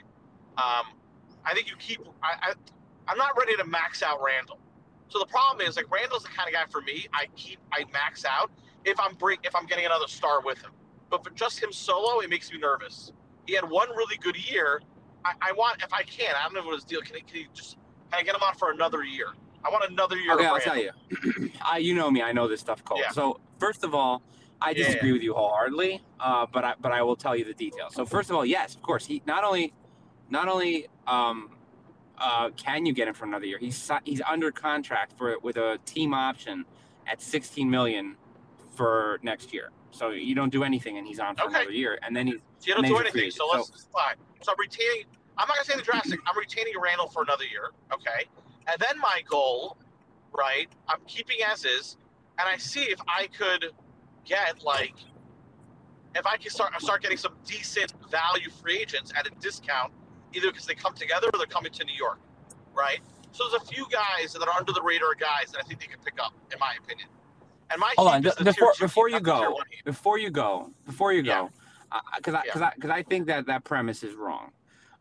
Um, 0.57 0.93
I 1.45 1.53
think 1.53 1.67
you 1.67 1.75
keep. 1.77 1.99
I, 2.23 2.51
I 2.51 2.53
I'm 3.09 3.17
not 3.17 3.37
ready 3.37 3.57
to 3.57 3.65
max 3.65 4.01
out 4.01 4.19
Randle. 4.23 4.57
So 5.09 5.19
the 5.19 5.25
problem 5.25 5.67
is 5.67 5.75
like 5.75 5.91
Randle's 5.91 6.23
the 6.23 6.29
kind 6.29 6.47
of 6.47 6.53
guy 6.53 6.65
for 6.69 6.81
me. 6.81 7.07
I 7.13 7.27
keep 7.35 7.59
I 7.71 7.85
max 7.91 8.25
out 8.25 8.51
if 8.85 8.99
I'm 8.99 9.15
bring 9.15 9.39
if 9.43 9.55
I'm 9.55 9.65
getting 9.65 9.85
another 9.85 10.07
star 10.07 10.41
with 10.41 10.59
him. 10.61 10.71
But 11.09 11.23
for 11.23 11.29
just 11.31 11.61
him 11.61 11.71
solo, 11.71 12.19
it 12.21 12.29
makes 12.29 12.51
me 12.51 12.57
nervous. 12.57 13.11
He 13.45 13.53
had 13.53 13.69
one 13.69 13.89
really 13.89 14.17
good 14.17 14.37
year. 14.49 14.81
I, 15.25 15.33
I 15.41 15.51
want 15.53 15.83
if 15.83 15.93
I 15.93 16.03
can. 16.03 16.33
I 16.35 16.43
don't 16.43 16.53
know 16.53 16.63
what 16.63 16.75
his 16.75 16.83
deal. 16.83 17.01
Can 17.01 17.15
he, 17.15 17.21
can 17.21 17.35
he 17.35 17.47
just 17.53 17.77
can 18.11 18.19
I 18.19 18.23
get 18.23 18.35
him 18.35 18.41
on 18.41 18.55
for 18.55 18.71
another 18.71 19.03
year? 19.03 19.27
I 19.63 19.69
want 19.69 19.89
another 19.89 20.17
year. 20.17 20.33
Okay, 20.33 20.45
I'll 20.45 20.59
tell 20.59 20.77
you. 20.77 20.91
I, 21.65 21.77
you 21.77 21.93
know 21.93 22.11
me. 22.11 22.21
I 22.21 22.33
know 22.33 22.47
this 22.47 22.59
stuff 22.59 22.83
cold. 22.83 23.01
Yeah. 23.01 23.11
So 23.11 23.39
first 23.59 23.83
of 23.83 23.95
all, 23.95 24.21
I 24.61 24.71
Yeah, 24.71 24.85
disagree 24.85 25.11
with 25.11 25.21
you 25.21 25.33
wholeheartedly. 25.33 26.01
Uh, 26.19 26.45
but 26.51 26.63
I 26.63 26.73
but 26.79 26.91
I 26.91 27.01
will 27.03 27.15
tell 27.15 27.35
you 27.35 27.45
the 27.45 27.53
details. 27.53 27.93
So 27.95 28.05
first 28.05 28.29
of 28.29 28.35
all, 28.35 28.45
yes, 28.45 28.75
of 28.75 28.81
course, 28.81 29.05
he 29.05 29.21
not 29.25 29.43
only 29.43 29.73
not 30.29 30.47
only 30.47 30.87
um, 31.07 31.51
uh, 32.23 32.49
can 32.51 32.85
you 32.85 32.93
get 32.93 33.07
him 33.09 33.13
for 33.13 33.25
another 33.25 33.45
year, 33.45 33.57
he's 33.57 33.91
he's 34.05 34.21
under 34.21 34.49
contract 34.49 35.11
for 35.17 35.37
with 35.39 35.57
a 35.57 35.77
team 35.85 36.13
option 36.13 36.63
at 37.05 37.21
16 37.21 37.69
million 37.69 38.15
for 38.75 39.19
next 39.23 39.53
year. 39.53 39.71
So 39.91 40.11
you 40.11 40.33
don't 40.33 40.51
do 40.51 40.63
anything, 40.63 40.97
and 40.97 41.05
he's 41.05 41.19
on 41.19 41.35
for 41.35 41.43
Okay. 41.43 41.55
another 41.55 41.71
year, 41.71 41.99
and 42.01 42.15
then 42.15 42.27
he's 42.27 42.37
So 42.59 42.67
you 42.69 42.75
don't 42.75 42.85
do 42.87 42.97
anything. 42.97 43.29
So 43.29 43.47
let's 43.51 43.87
fine. 43.93 44.15
So 44.41 44.53
I'm 44.53 44.57
retaining. 44.57 45.03
I'm 45.37 45.47
not 45.49 45.57
gonna 45.57 45.65
say 45.65 45.75
the 45.75 45.81
drastic. 45.81 46.21
I'm 46.25 46.37
retaining 46.37 46.73
Randle 46.81 47.09
for 47.09 47.23
another 47.23 47.43
year. 47.43 47.71
Okay. 47.91 48.25
And 48.67 48.79
then 48.79 48.97
my 48.99 49.21
goal, 49.27 49.77
right? 50.31 50.69
I'm 50.87 51.01
keeping 51.05 51.37
as 51.45 51.65
is, 51.65 51.97
and 52.39 52.47
I 52.47 52.55
see 52.55 52.83
if 52.83 53.01
I 53.05 53.27
could 53.27 53.65
get 54.23 54.63
like, 54.63 54.95
if 56.15 56.25
I 56.25 56.37
can 56.37 56.51
start 56.51 56.79
start 56.81 57.01
getting 57.01 57.17
some 57.17 57.33
decent 57.45 57.93
value 58.09 58.49
free 58.49 58.77
agents 58.79 59.11
at 59.13 59.27
a 59.27 59.31
discount, 59.41 59.91
either 60.33 60.51
because 60.51 60.65
they 60.65 60.75
come 60.75 60.93
together 60.93 61.27
or 61.33 61.37
they're 61.37 61.47
coming 61.47 61.71
to 61.71 61.85
New 61.85 61.95
York, 61.95 62.19
right? 62.73 62.99
So 63.31 63.43
there's 63.49 63.61
a 63.61 63.65
few 63.65 63.87
guys 63.89 64.33
that 64.33 64.47
are 64.47 64.53
under 64.57 64.71
the 64.73 64.81
radar 64.81 65.15
guys 65.15 65.51
that 65.51 65.59
I 65.59 65.63
think 65.63 65.79
they 65.79 65.87
can 65.87 65.99
pick 66.03 66.19
up, 66.21 66.33
in 66.51 66.59
my 66.59 66.75
opinion. 66.83 67.07
And 67.71 67.79
my 67.79 67.93
Hold 67.97 68.09
on, 68.09 68.21
before- 68.21 68.73
before 68.79 69.07
you 69.07 69.19
not 69.19 69.23
the 69.23 69.31
tier 69.31 69.49
go, 69.49 69.57
before 69.85 70.17
you 70.19 70.29
go, 70.29 70.71
before 70.85 71.13
you 71.13 71.23
go, 71.23 71.49
because 72.17 72.35
I 72.35 72.43
because 72.43 72.61
I 72.61 72.71
because 72.75 72.89
I 72.91 73.03
think 73.03 73.27
that 73.27 73.47
that 73.47 73.63
premise 73.63 74.03
is 74.03 74.15
wrong, 74.15 74.51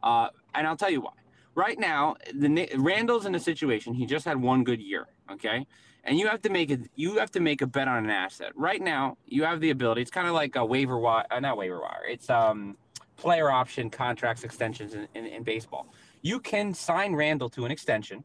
uh, 0.03 0.29
and 0.55 0.67
I'll 0.67 0.77
tell 0.77 0.91
you 0.91 1.03
why. 1.03 1.13
Right 1.55 1.79
now, 1.79 2.17
the 2.35 2.71
Randle's 2.77 3.27
in 3.27 3.35
a 3.35 3.41
situation. 3.41 3.93
He 3.93 4.07
just 4.07 4.25
had 4.25 4.41
one 4.41 4.65
good 4.65 4.81
year, 4.81 5.09
okay, 5.31 5.67
and 6.05 6.19
you 6.19 6.29
have 6.29 6.41
to 6.43 6.49
make 6.49 6.71
it. 6.71 6.89
You 6.95 7.19
have 7.19 7.31
to 7.33 7.41
make 7.41 7.61
a 7.61 7.67
bet 7.67 7.89
on 7.89 8.05
an 8.05 8.11
asset. 8.11 8.53
Right 8.55 8.81
now, 8.81 9.19
you 9.27 9.45
have 9.45 9.61
the 9.61 9.69
ability. 9.69 10.01
It's 10.01 10.11
kind 10.11 10.29
of 10.29 10.33
like 10.33 10.57
a 10.57 10.65
waiver 10.65 10.99
wire, 10.99 11.27
uh, 11.31 11.41
not 11.41 11.59
waiver 11.59 11.79
wire. 11.81 12.05
It's 12.09 12.31
um, 12.31 12.79
player 13.23 13.51
option 13.51 13.89
contracts 13.89 14.43
extensions 14.43 14.95
in, 14.95 15.07
in, 15.15 15.27
in 15.27 15.43
baseball. 15.45 15.87
You 16.23 16.41
can 16.41 16.75
sign 16.75 17.15
Randle 17.15 17.49
to 17.51 17.65
an 17.65 17.71
extension 17.71 18.25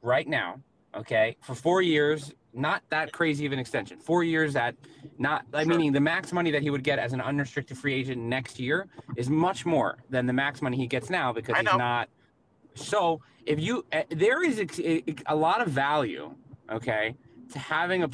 right 0.00 0.26
now, 0.26 0.60
okay, 0.94 1.36
for 1.42 1.54
four 1.54 1.82
years. 1.82 2.32
Not 2.54 2.82
that 2.88 3.12
crazy 3.12 3.44
of 3.44 3.52
an 3.52 3.58
extension. 3.58 3.98
Four 3.98 4.24
years 4.24 4.56
at 4.56 4.74
not, 5.18 5.44
I 5.52 5.62
Sure. 5.62 5.70
meaning 5.70 5.92
the 5.92 6.00
max 6.00 6.32
money 6.32 6.50
that 6.50 6.62
he 6.62 6.70
would 6.70 6.82
get 6.82 6.98
as 6.98 7.12
an 7.12 7.20
unrestricted 7.20 7.76
free 7.76 7.92
agent 7.92 8.22
next 8.22 8.58
year 8.58 8.88
is 9.16 9.28
much 9.28 9.66
more 9.66 9.98
than 10.08 10.24
the 10.24 10.32
max 10.32 10.62
money 10.62 10.78
he 10.78 10.86
gets 10.86 11.10
now 11.10 11.30
because 11.30 11.54
he's 11.56 11.64
not. 11.78 12.08
So 12.74 13.20
if 13.44 13.60
you, 13.60 13.84
uh, 13.92 14.02
there 14.08 14.42
is 14.42 14.58
a, 14.60 15.04
a 15.26 15.36
lot 15.36 15.60
of 15.60 15.68
value, 15.68 16.34
okay, 16.72 17.14
to 17.52 17.58
having 17.58 18.02
a 18.02 18.08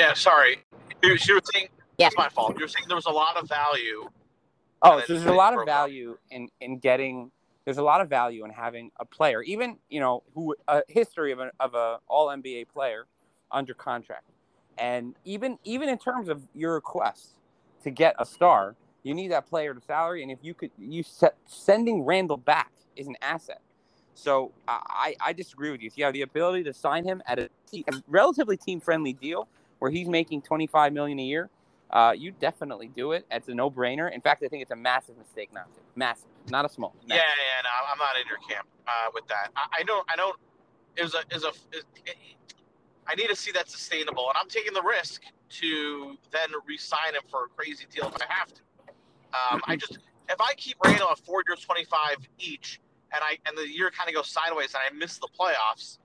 Yeah, 0.00 0.14
sorry. 0.14 0.56
You, 1.02 1.10
you 1.26 1.34
were 1.34 1.40
saying 1.52 1.68
Yeah. 1.98 2.06
it's 2.06 2.16
my 2.16 2.30
fault. 2.30 2.56
You 2.56 2.64
were 2.64 2.68
saying 2.68 2.86
there 2.88 2.96
was 2.96 3.04
a 3.04 3.10
lot 3.10 3.36
of 3.36 3.46
value. 3.46 4.08
Oh, 4.80 4.98
so 5.00 5.12
there's 5.12 5.26
a 5.26 5.32
lot 5.34 5.52
of 5.52 5.66
value 5.66 6.16
in 6.30 6.48
in 6.62 6.78
getting. 6.78 7.30
There's 7.66 7.76
a 7.76 7.82
lot 7.82 8.00
of 8.00 8.08
value 8.08 8.46
in 8.46 8.50
having 8.50 8.90
a 8.98 9.04
player, 9.04 9.42
even 9.42 9.76
you 9.90 10.00
know, 10.00 10.22
who 10.34 10.56
a 10.68 10.82
history 10.88 11.32
of 11.32 11.38
a 11.38 11.50
of 11.60 11.74
a 11.74 11.98
All 12.08 12.28
NBA 12.28 12.68
player 12.68 13.08
under 13.50 13.74
contract, 13.74 14.24
and 14.78 15.14
even 15.26 15.58
even 15.64 15.90
in 15.90 15.98
terms 15.98 16.30
of 16.30 16.46
your 16.54 16.72
request 16.72 17.34
to 17.84 17.90
get 17.90 18.14
a 18.18 18.24
star, 18.24 18.76
you 19.02 19.12
need 19.12 19.32
that 19.32 19.46
player 19.50 19.74
to 19.74 19.82
salary, 19.82 20.22
and 20.22 20.32
if 20.32 20.38
you 20.40 20.54
could, 20.54 20.70
you 20.78 21.02
set, 21.02 21.34
sending 21.46 22.04
Randle 22.04 22.38
back 22.38 22.72
is 22.96 23.06
an 23.06 23.16
asset. 23.20 23.60
So 24.14 24.52
I 24.66 25.14
I 25.20 25.34
disagree 25.34 25.70
with 25.70 25.82
you. 25.82 25.88
If 25.88 25.98
you 25.98 26.04
have 26.06 26.14
the 26.14 26.22
ability 26.22 26.64
to 26.64 26.72
sign 26.72 27.04
him 27.04 27.22
at 27.26 27.38
a, 27.38 27.50
te- 27.70 27.84
a 27.92 28.02
relatively 28.08 28.56
team 28.56 28.80
friendly 28.80 29.12
deal 29.12 29.46
where 29.80 29.90
he's 29.90 30.08
making 30.08 30.42
25 30.42 30.92
million 30.92 31.18
a 31.18 31.24
year, 31.24 31.50
uh, 31.90 32.14
you 32.16 32.30
definitely 32.30 32.88
do 32.94 33.12
it. 33.12 33.26
It's 33.30 33.48
a 33.48 33.54
no 33.54 33.68
brainer. 33.68 34.12
In 34.12 34.20
fact, 34.20 34.44
I 34.44 34.48
think 34.48 34.62
it's 34.62 34.70
a 34.70 34.76
massive 34.76 35.18
mistake 35.18 35.52
not 35.52 35.72
to. 35.74 35.80
Massive, 35.96 36.28
not 36.48 36.64
a 36.64 36.68
small. 36.68 36.94
Yeah, 37.02 37.16
Massive. 37.16 37.24
yeah, 37.36 37.62
no, 37.64 37.92
I'm 37.92 37.98
not 37.98 38.16
in 38.20 38.28
your 38.28 38.38
camp 38.48 38.68
uh, 38.86 39.10
with 39.12 39.26
that. 39.26 39.50
I, 39.56 39.80
I 39.80 39.82
don't, 39.82 40.06
I 40.08 40.14
don't. 40.16 40.36
Is 40.96 41.14
a, 41.14 41.34
is 41.34 41.44
a. 41.44 41.48
Is, 41.76 41.84
I 43.08 43.14
need 43.16 43.28
to 43.28 43.34
see 43.34 43.50
that 43.52 43.68
sustainable, 43.68 44.28
and 44.28 44.36
I'm 44.40 44.48
taking 44.48 44.72
the 44.72 44.82
risk 44.82 45.22
to 45.50 46.16
then 46.30 46.48
re-sign 46.66 47.14
him 47.14 47.22
for 47.28 47.46
a 47.46 47.48
crazy 47.48 47.86
deal 47.90 48.06
if 48.06 48.22
I 48.22 48.32
have 48.32 48.52
to. 48.54 48.60
Um, 49.32 49.60
I 49.64 49.74
just, 49.74 49.98
if 50.28 50.40
I 50.40 50.54
keep 50.54 50.76
Randle 50.84 51.08
at 51.10 51.18
four 51.18 51.42
years, 51.48 51.60
25 51.60 52.16
each, 52.38 52.80
and 53.12 53.20
I 53.24 53.38
and 53.46 53.56
the 53.58 53.68
year 53.68 53.90
kind 53.90 54.08
of 54.08 54.14
goes 54.14 54.28
sideways, 54.28 54.74
and 54.74 54.82
I 54.86 54.96
miss 54.96 55.18
the 55.18 55.28
playoffs, 55.38 55.98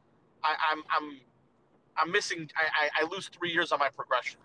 I, 0.43 0.55
I'm, 0.71 0.83
I'm, 0.89 1.19
I'm 1.97 2.12
missing. 2.12 2.49
I, 2.55 2.88
I, 3.01 3.05
I 3.05 3.10
lose 3.10 3.29
three 3.29 3.51
years 3.51 3.71
on 3.71 3.79
my 3.79 3.89
progression. 3.89 4.39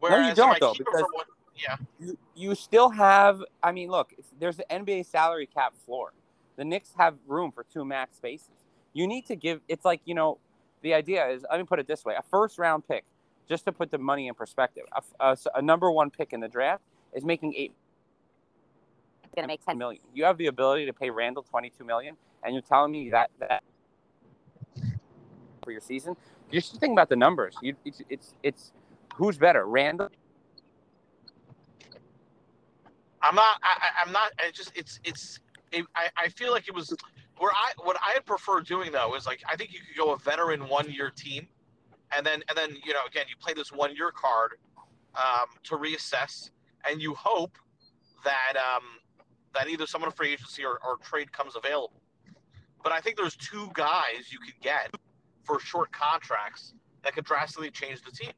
Whereas 0.00 0.36
don't, 0.36 0.52
if 0.54 0.60
though, 0.60 0.74
because- 0.74 1.02
one, 1.12 1.24
yeah, 1.56 1.76
You, 1.98 2.16
you 2.36 2.54
still 2.54 2.88
have. 2.90 3.42
I 3.62 3.72
mean, 3.72 3.90
look, 3.90 4.14
there's 4.38 4.56
the 4.56 4.66
NBA 4.70 5.06
salary 5.06 5.46
cap 5.46 5.74
floor. 5.84 6.12
The 6.56 6.64
Knicks 6.64 6.90
have 6.96 7.16
room 7.26 7.50
for 7.50 7.64
two 7.64 7.84
max 7.84 8.16
spaces. 8.16 8.50
You 8.92 9.06
need 9.06 9.26
to 9.26 9.34
give. 9.36 9.60
It's 9.68 9.84
like 9.84 10.00
you 10.04 10.14
know, 10.14 10.38
the 10.82 10.94
idea 10.94 11.28
is, 11.28 11.44
let 11.50 11.58
me 11.58 11.64
put 11.66 11.78
it 11.80 11.88
this 11.88 12.04
way: 12.04 12.14
a 12.16 12.22
first 12.30 12.58
round 12.58 12.86
pick, 12.86 13.04
just 13.48 13.64
to 13.64 13.72
put 13.72 13.90
the 13.90 13.98
money 13.98 14.28
in 14.28 14.34
perspective, 14.34 14.84
a, 14.92 15.02
a, 15.20 15.36
a 15.56 15.62
number 15.62 15.90
one 15.90 16.10
pick 16.10 16.32
in 16.32 16.40
the 16.40 16.48
draft 16.48 16.82
is 17.12 17.24
making 17.24 17.54
eight. 17.56 17.72
It's 19.24 19.34
going 19.34 19.44
to 19.44 19.48
make 19.48 19.64
ten 19.64 19.78
million. 19.78 20.02
You 20.14 20.24
have 20.24 20.38
the 20.38 20.46
ability 20.46 20.86
to 20.86 20.92
pay 20.92 21.10
Randle 21.10 21.42
twenty 21.42 21.70
two 21.70 21.84
million, 21.84 22.16
and 22.44 22.54
you're 22.54 22.62
telling 22.62 22.92
me 22.92 23.10
that 23.10 23.30
that 23.40 23.62
for 25.68 25.72
your 25.72 25.82
season. 25.82 26.16
just 26.50 26.80
think 26.80 26.92
about 26.92 27.10
the 27.10 27.16
numbers. 27.16 27.54
You, 27.60 27.74
it's, 27.84 28.00
it's 28.08 28.34
it's 28.42 28.72
who's 29.16 29.36
better, 29.36 29.66
Randle 29.66 30.08
I'm 33.20 33.34
not. 33.34 33.58
I, 33.62 34.02
I'm 34.02 34.12
not. 34.12 34.32
I 34.38 34.50
just. 34.50 34.72
It's. 34.74 34.98
It's. 35.04 35.40
It, 35.72 35.84
I. 35.94 36.08
I 36.16 36.28
feel 36.28 36.52
like 36.52 36.68
it 36.68 36.74
was 36.74 36.96
where 37.36 37.52
I. 37.52 37.72
What 37.82 37.98
I 38.00 38.18
prefer 38.20 38.60
doing 38.60 38.92
though 38.92 39.14
is 39.14 39.26
like 39.26 39.42
I 39.46 39.56
think 39.56 39.74
you 39.74 39.80
could 39.80 39.96
go 40.02 40.12
a 40.14 40.18
veteran 40.18 40.68
one 40.68 40.90
year 40.90 41.10
team, 41.10 41.46
and 42.16 42.24
then 42.24 42.42
and 42.48 42.56
then 42.56 42.70
you 42.82 42.94
know 42.94 43.00
again 43.06 43.26
you 43.28 43.34
play 43.38 43.52
this 43.52 43.70
one 43.70 43.94
year 43.94 44.10
card 44.10 44.52
um, 45.16 45.48
to 45.64 45.76
reassess, 45.76 46.50
and 46.88 47.02
you 47.02 47.12
hope 47.12 47.58
that 48.24 48.54
um, 48.56 48.84
that 49.54 49.68
either 49.68 49.86
someone 49.86 50.10
free 50.12 50.32
agency 50.32 50.64
or, 50.64 50.78
or 50.82 50.96
trade 51.02 51.30
comes 51.30 51.56
available. 51.56 52.00
But 52.82 52.92
I 52.92 53.00
think 53.00 53.18
there's 53.18 53.36
two 53.36 53.68
guys 53.74 54.30
you 54.30 54.38
could 54.38 54.58
get 54.62 54.94
for 55.48 55.58
short 55.58 55.90
contracts 55.90 56.74
that 57.02 57.14
could 57.14 57.24
drastically 57.24 57.70
change 57.70 58.02
the 58.02 58.12
team. 58.12 58.32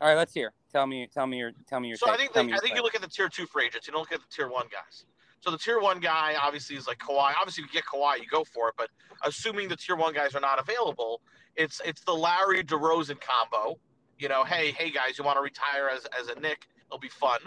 All 0.00 0.08
right, 0.08 0.16
let's 0.16 0.32
hear. 0.32 0.52
Tell 0.72 0.86
me, 0.86 1.06
tell 1.12 1.26
me 1.26 1.36
your, 1.36 1.52
tell 1.68 1.78
me 1.78 1.88
your. 1.88 1.96
So 1.98 2.06
take. 2.06 2.14
I 2.14 2.16
think 2.16 2.32
they, 2.32 2.40
I 2.40 2.44
think 2.44 2.62
take. 2.62 2.76
you 2.76 2.82
look 2.82 2.94
at 2.94 3.02
the 3.02 3.08
tier 3.08 3.28
two 3.28 3.46
free 3.46 3.66
agents. 3.66 3.86
You 3.86 3.92
don't 3.92 4.00
look 4.00 4.12
at 4.12 4.20
the 4.20 4.34
tier 4.34 4.48
one 4.48 4.66
guys. 4.72 5.04
So 5.40 5.50
the 5.50 5.58
tier 5.58 5.80
one 5.80 6.00
guy 6.00 6.34
obviously 6.40 6.76
is 6.76 6.86
like 6.86 6.98
Kawhi. 6.98 7.34
Obviously, 7.38 7.64
if 7.64 7.74
you 7.74 7.80
get 7.80 7.84
Kawhi, 7.84 8.18
you 8.18 8.26
go 8.26 8.44
for 8.44 8.68
it. 8.68 8.74
But 8.78 8.88
assuming 9.22 9.68
the 9.68 9.76
tier 9.76 9.96
one 9.96 10.14
guys 10.14 10.34
are 10.34 10.40
not 10.40 10.58
available, 10.58 11.20
it's 11.56 11.80
it's 11.84 12.02
the 12.02 12.12
Lowry 12.12 12.64
DeRozan 12.64 13.18
combo. 13.20 13.78
You 14.18 14.28
know, 14.28 14.44
hey 14.44 14.72
hey 14.72 14.90
guys, 14.90 15.18
you 15.18 15.24
want 15.24 15.36
to 15.36 15.42
retire 15.42 15.90
as 15.94 16.06
as 16.18 16.28
a 16.28 16.40
Knick? 16.40 16.66
It'll 16.88 16.98
be 16.98 17.08
fun, 17.08 17.40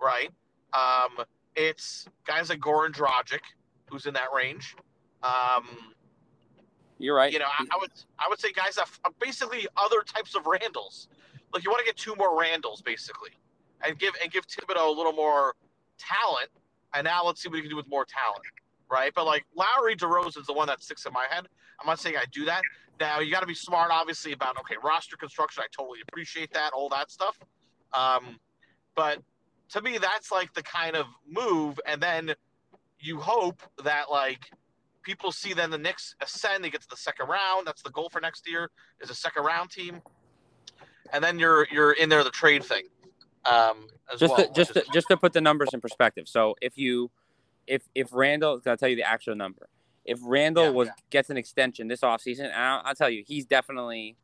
right? 0.00 0.30
Um, 0.72 1.24
it's 1.54 2.08
guys 2.26 2.48
like 2.48 2.58
Goran 2.58 2.90
Dragic, 2.90 3.42
who's 3.88 4.06
in 4.06 4.14
that 4.14 4.28
range. 4.34 4.74
Um, 5.22 5.94
You're 7.02 7.16
right. 7.16 7.32
you 7.32 7.40
know, 7.40 7.46
I, 7.46 7.64
I 7.72 7.78
would 7.80 7.90
I 8.18 8.28
would 8.28 8.40
say 8.40 8.52
guys 8.52 8.76
that 8.76 8.88
basically 9.20 9.66
other 9.76 10.02
types 10.02 10.36
of 10.36 10.44
Randles. 10.44 11.08
Like 11.52 11.64
you 11.64 11.70
want 11.70 11.80
to 11.80 11.84
get 11.84 11.96
two 11.96 12.14
more 12.14 12.40
Randles 12.40 12.82
basically, 12.82 13.30
and 13.84 13.98
give 13.98 14.14
and 14.22 14.30
give 14.30 14.46
Thibodeau 14.46 14.86
a 14.86 14.96
little 14.96 15.12
more 15.12 15.54
talent. 15.98 16.48
And 16.94 17.04
now 17.04 17.24
let's 17.24 17.42
see 17.42 17.48
what 17.48 17.56
he 17.56 17.62
can 17.62 17.70
do 17.70 17.76
with 17.76 17.88
more 17.88 18.04
talent, 18.04 18.44
right? 18.88 19.12
But 19.14 19.26
like 19.26 19.44
Lowry 19.56 19.96
DeRozan's 19.96 20.46
the 20.46 20.52
one 20.52 20.68
that 20.68 20.80
sticks 20.80 21.04
in 21.04 21.12
my 21.12 21.26
head. 21.28 21.48
I'm 21.80 21.86
not 21.86 21.98
saying 21.98 22.16
I 22.16 22.24
do 22.30 22.44
that. 22.44 22.62
Now 23.00 23.18
you 23.18 23.32
got 23.32 23.40
to 23.40 23.46
be 23.46 23.54
smart, 23.54 23.90
obviously, 23.90 24.32
about 24.32 24.56
okay 24.60 24.76
roster 24.84 25.16
construction. 25.16 25.64
I 25.64 25.66
totally 25.76 26.00
appreciate 26.08 26.52
that, 26.52 26.72
all 26.72 26.88
that 26.90 27.10
stuff. 27.10 27.36
Um, 27.92 28.38
but 28.94 29.18
to 29.70 29.82
me, 29.82 29.98
that's 29.98 30.30
like 30.30 30.54
the 30.54 30.62
kind 30.62 30.94
of 30.94 31.06
move, 31.26 31.80
and 31.84 32.00
then 32.00 32.34
you 33.00 33.18
hope 33.18 33.60
that 33.82 34.08
like 34.08 34.50
people 35.02 35.32
see 35.32 35.52
then 35.52 35.70
the 35.70 35.78
Knicks 35.78 36.14
ascend, 36.20 36.64
they 36.64 36.70
get 36.70 36.82
to 36.82 36.88
the 36.88 36.96
second 36.96 37.28
round. 37.28 37.66
That's 37.66 37.82
the 37.82 37.90
goal 37.90 38.08
for 38.08 38.20
next 38.20 38.48
year 38.48 38.70
is 39.00 39.10
a 39.10 39.14
second 39.14 39.44
round 39.44 39.70
team, 39.70 40.00
and 41.12 41.22
then 41.22 41.38
you're 41.38 41.66
you're 41.70 41.92
in 41.92 42.08
there 42.08 42.24
the 42.24 42.30
trade 42.30 42.64
thing, 42.64 42.84
um, 43.44 43.88
as 44.12 44.20
just 44.20 44.36
well. 44.36 44.46
to, 44.46 44.52
just 44.54 44.74
to, 44.74 44.84
just 44.92 45.08
to 45.08 45.16
put 45.16 45.32
the 45.32 45.40
numbers 45.40 45.70
in 45.72 45.80
perspective. 45.80 46.28
So 46.28 46.54
if 46.60 46.78
you 46.78 47.10
if 47.66 47.82
if 47.94 48.08
Randle, 48.12 48.60
I'll 48.66 48.76
tell 48.76 48.88
you 48.88 48.96
the 48.96 49.08
actual 49.08 49.34
number. 49.34 49.68
If 50.04 50.18
Randle 50.22 50.64
Yeah, 50.64 50.70
was 50.70 50.88
yeah. 50.88 50.94
gets 51.10 51.30
an 51.30 51.36
extension 51.36 51.86
this 51.86 52.00
offseason, 52.00 52.52
I'll, 52.52 52.82
I'll 52.84 52.94
tell 52.94 53.10
you, 53.10 53.22
he's 53.26 53.46
definitely 53.46 54.16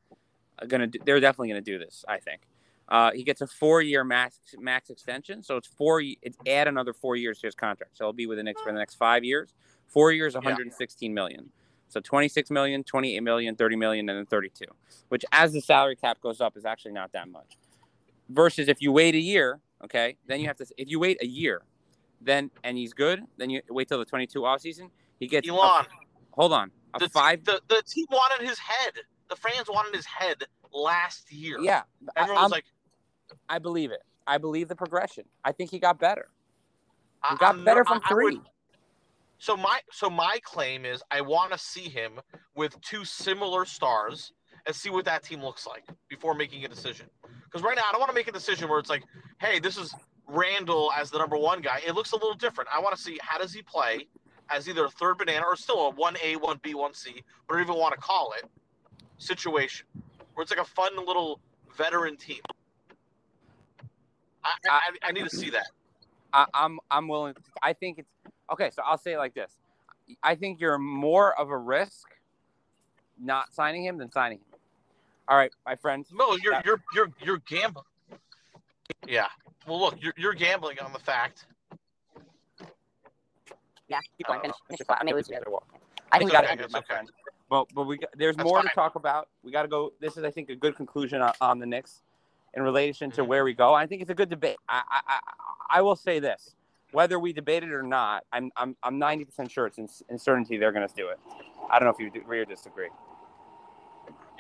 gonna. 0.67 0.89
Do, 0.89 0.99
they're 1.05 1.21
definitely 1.21 1.49
gonna 1.49 1.61
do 1.61 1.79
this. 1.79 2.05
I 2.09 2.19
think. 2.19 2.43
Uh, 2.89 3.11
he 3.13 3.23
gets 3.23 3.43
a 3.43 3.47
four-year 3.47 4.03
max 4.03 4.41
max 4.59 4.89
extension, 4.89 5.43
so 5.43 5.57
it's 5.57 5.69
four. 5.69 6.03
It's 6.23 6.39
add 6.47 6.69
another 6.69 6.95
four 6.95 7.17
years 7.17 7.39
to 7.41 7.47
his 7.47 7.55
contract, 7.55 7.99
so 7.99 8.07
he'll 8.07 8.13
be 8.15 8.27
with 8.27 8.39
the 8.39 8.43
Knicks 8.43 8.63
for 8.63 8.73
the 8.73 8.79
next 8.79 8.95
five 8.95 9.25
years. 9.25 9.55
Four 9.89 10.13
years, 10.13 10.35
116 10.35 11.13
million. 11.13 11.51
So 11.89 12.01
26 12.01 12.51
million, 12.51 12.85
28 12.85 13.21
million, 13.23 13.57
30 13.57 13.77
million, 13.77 14.09
and 14.09 14.19
then 14.19 14.27
32. 14.27 14.65
Which, 15.09 15.25
as 15.33 15.53
the 15.53 15.61
salary 15.61 15.97
cap 15.97 16.21
goes 16.21 16.41
up, 16.41 16.57
is 16.57 16.65
actually 16.67 16.93
not 16.93 17.13
that 17.13 17.29
much. 17.29 17.57
Versus 18.29 18.69
if 18.69 18.83
you 18.83 18.93
wait 18.93 19.15
a 19.15 19.19
year, 19.21 19.59
okay, 19.85 20.17
then 20.27 20.41
you 20.41 20.47
have 20.49 20.57
to. 20.57 20.67
If 20.77 20.91
you 20.91 21.01
wait 21.01 21.17
a 21.23 21.27
year, 21.27 21.63
then 22.21 22.51
and 22.63 22.77
he's 22.77 22.93
good, 22.93 23.23
then 23.39 23.49
you 23.49 23.63
wait 23.71 23.89
till 23.89 23.99
the 23.99 24.05
22 24.05 24.41
offseason. 24.41 24.91
He 25.19 25.27
gets. 25.27 25.49
a- 25.49 25.51
Elan, 25.53 25.87
hold 26.33 26.53
on, 26.53 26.71
a 26.93 26.99
the, 26.99 27.09
five. 27.09 27.43
the 27.45 27.63
the 27.69 27.83
team 27.87 28.05
wanted 28.11 28.47
his 28.47 28.59
head. 28.59 28.93
The 29.31 29.37
fans 29.37 29.69
wanted 29.69 29.95
his 29.95 30.05
head 30.05 30.45
last 30.75 31.33
year. 31.33 31.59
Yeah, 31.61 31.83
I, 32.15 32.21
everyone 32.23 32.43
I'm- 32.43 32.51
like, 32.51 32.67
I 33.49 33.59
believe 33.59 33.93
it. 33.93 34.03
I 34.27 34.37
believe 34.37 34.69
the 34.69 34.77
progression. 34.77 35.25
I 35.43 35.53
think 35.53 35.71
he 35.71 35.79
got 35.79 35.99
better. 35.99 36.29
He 37.31 37.37
got 37.39 37.55
I'm 37.55 37.65
better 37.65 37.83
from 37.87 38.03
I- 38.05 38.11
I 38.11 38.15
would- 38.15 38.33
three. 38.35 38.41
So 39.39 39.57
my 39.57 39.81
so 39.93 40.11
my 40.11 40.39
claim 40.43 40.85
is 40.85 41.03
I 41.11 41.21
want 41.21 41.53
to 41.53 41.59
see 41.59 41.89
him 41.89 42.21
with 42.55 42.81
two 42.81 43.05
similar 43.05 43.65
stars 43.65 44.33
and 44.67 44.75
see 44.75 44.91
what 44.91 45.05
that 45.07 45.23
team 45.23 45.43
looks 45.43 45.67
like 45.67 45.85
before 46.09 46.35
making 46.35 46.65
a 46.65 46.69
decision. 46.69 47.07
Because 47.45 47.63
right 47.63 47.77
now 47.77 47.85
I 47.89 47.93
don't 47.93 48.01
want 48.01 48.11
to 48.11 48.15
make 48.15 48.29
a 48.29 48.33
decision 48.33 48.69
where 48.69 48.79
it's 48.79 48.91
like, 48.91 49.05
hey, 49.41 49.59
this 49.61 49.77
is 49.79 49.95
Randle 50.27 50.91
as 50.97 51.11
the 51.11 51.19
number 51.19 51.37
one 51.39 51.61
guy. 51.63 51.81
It 51.87 51.95
looks 51.95 52.13
a 52.13 52.17
little 52.17 52.35
different. 52.35 52.69
I 52.75 52.81
want 52.81 52.95
to 52.97 53.01
see 53.03 53.19
how 53.23 53.39
does 53.39 53.53
he 53.53 53.63
play 53.63 54.07
as 54.51 54.69
either 54.69 54.85
a 54.85 54.91
third 54.91 55.19
banana 55.19 55.47
or 55.47 55.57
still 55.57 55.87
a 55.87 55.91
one 55.91 56.17
A, 56.23 56.37
one 56.37 56.61
B, 56.63 56.75
one 56.75 56.93
C, 56.95 57.23
whatever 57.47 57.61
you 57.61 57.73
even 57.73 57.81
want 57.81 57.95
to 57.95 58.01
call 58.01 58.35
it, 58.37 58.49
situation 59.19 59.87
where 60.35 60.43
it's 60.43 60.51
like 60.53 60.61
a 60.61 60.65
fun 60.65 60.95
little 61.07 61.41
veteran 61.77 62.17
team. 62.17 62.41
I, 64.45 64.51
I, 64.71 64.81
I 65.03 65.13
need 65.13 65.25
to 65.25 65.37
see 65.37 65.51
that. 65.51 65.67
I, 66.33 66.47
I'm 66.55 66.79
I'm 66.91 67.09
willing. 67.09 67.35
I 67.63 67.73
think 67.73 67.99
it's 67.99 68.09
okay. 68.51 68.71
So 68.71 68.83
I'll 68.85 68.99
say 68.99 69.13
it 69.15 69.19
like 69.19 69.35
this: 69.35 69.53
I 70.23 70.35
think 70.35 70.61
you're 70.61 70.79
more 70.79 71.39
of 71.39 71.51
a 71.51 71.59
risk 71.59 72.09
not 73.21 73.53
signing 73.53 73.85
him 73.85 73.99
than 73.99 74.11
signing 74.11 74.39
him. 74.39 74.45
All 75.29 75.37
right, 75.37 75.53
my 75.67 75.77
friend. 75.77 76.07
No, 76.13 76.37
you're 76.43 76.55
Yeah. 76.55 76.63
you're 76.65 76.83
you're 76.95 77.11
you're 77.21 77.39
gambling. 77.39 77.85
Yeah. 79.07 79.27
Well, 79.67 79.81
look, 79.81 79.97
you're 80.01 80.15
you're 80.17 80.35
gambling 80.35 80.79
on 80.81 80.93
the 80.93 80.99
fact. 80.99 81.47
Yeah, 83.89 84.01
keep 84.17 84.29
I 84.29 84.41
Finish, 84.41 84.57
finish. 84.69 84.81
I 84.89 85.05
may 85.05 85.13
lose 85.13 85.29
you 85.29 85.37
after 85.37 85.49
a 85.49 85.53
while. 85.53 85.67
I 86.13 86.19
think 86.19 86.31
It's 86.31 86.31
we 86.31 86.33
got 86.33 86.41
to 86.43 86.47
okay, 86.47 86.53
end 86.53 86.61
it, 86.61 86.71
my 86.71 86.79
okay. 86.81 86.87
friend. 86.87 87.11
But 87.51 87.67
but 87.75 87.85
we 87.85 87.99
got, 87.99 88.11
there's 88.17 88.37
That's 88.37 88.45
more 88.47 88.63
to 88.63 88.69
talk 88.75 88.95
about. 88.95 89.29
We 89.43 89.51
got 89.53 89.63
to 89.63 89.69
go. 89.69 89.93
This 90.01 90.17
is, 90.17 90.25
I 90.25 90.31
think, 90.31 90.51
a 90.51 90.55
good 90.55 90.77
conclusion 90.77 91.23
on, 91.23 91.33
on 91.41 91.59
the 91.59 91.67
Knicks 91.67 92.03
in 92.55 92.63
relation 92.63 93.11
to 93.13 93.23
Mhm. 93.23 93.27
where 93.27 93.45
we 93.45 93.55
go. 93.55 93.73
I 93.75 93.87
think 93.87 94.03
it's 94.03 94.11
a 94.11 94.15
good 94.15 94.29
debate. 94.29 94.59
I 94.69 94.83
I, 94.91 95.01
I, 95.07 95.19
I 95.79 95.83
will 95.83 95.97
say 95.97 96.19
this: 96.19 96.55
whether 96.93 97.19
we 97.19 97.33
debate 97.33 97.63
it 97.63 97.73
or 97.73 97.83
not, 97.83 98.25
I'm 98.33 98.51
I'm 98.57 98.77
I'm 98.83 98.99
90 98.99 99.25
percent 99.27 99.51
sure 99.51 99.67
it's 99.67 99.79
in, 99.79 99.89
in 100.09 100.19
certainty 100.19 100.57
they're 100.57 100.73
going 100.73 100.87
to 100.87 100.95
do 100.95 101.09
it. 101.09 101.19
I 101.71 101.79
don't 101.79 101.87
know 101.87 102.07
if 102.07 102.15
you 102.15 102.21
agree 102.21 102.41
or 102.41 102.45
disagree. 102.45 102.89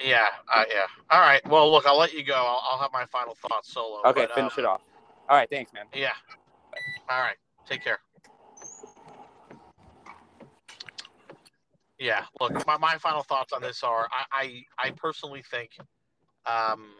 Yeah. 0.02 0.26
Uh, 0.52 0.64
yeah. 0.68 0.86
All 1.10 1.20
right. 1.20 1.46
Well, 1.48 1.70
look, 1.70 1.86
I'll 1.86 1.98
let 1.98 2.12
you 2.12 2.24
go. 2.24 2.34
I'll, 2.34 2.62
I'll 2.70 2.78
have 2.78 2.92
my 2.92 3.04
final 3.06 3.34
thoughts 3.34 3.72
solo. 3.72 4.00
Okay, 4.06 4.26
but, 4.26 4.34
finish 4.34 4.56
um, 4.58 4.64
it 4.64 4.66
off. 4.66 4.82
All 5.28 5.36
right, 5.36 5.48
thanks, 5.50 5.72
man. 5.72 5.84
Yeah. 5.94 6.12
All 7.10 7.20
right. 7.20 7.36
Take 7.68 7.84
care. 7.84 7.98
Yeah. 11.98 12.24
Look, 12.40 12.66
my, 12.66 12.78
my 12.78 12.96
final 12.98 13.22
thoughts 13.22 13.52
on 13.52 13.60
this 13.60 13.82
are 13.82 14.08
I, 14.32 14.64
I, 14.78 14.86
I 14.88 14.90
personally 14.92 15.42
think 15.50 15.76
um, 16.46 16.90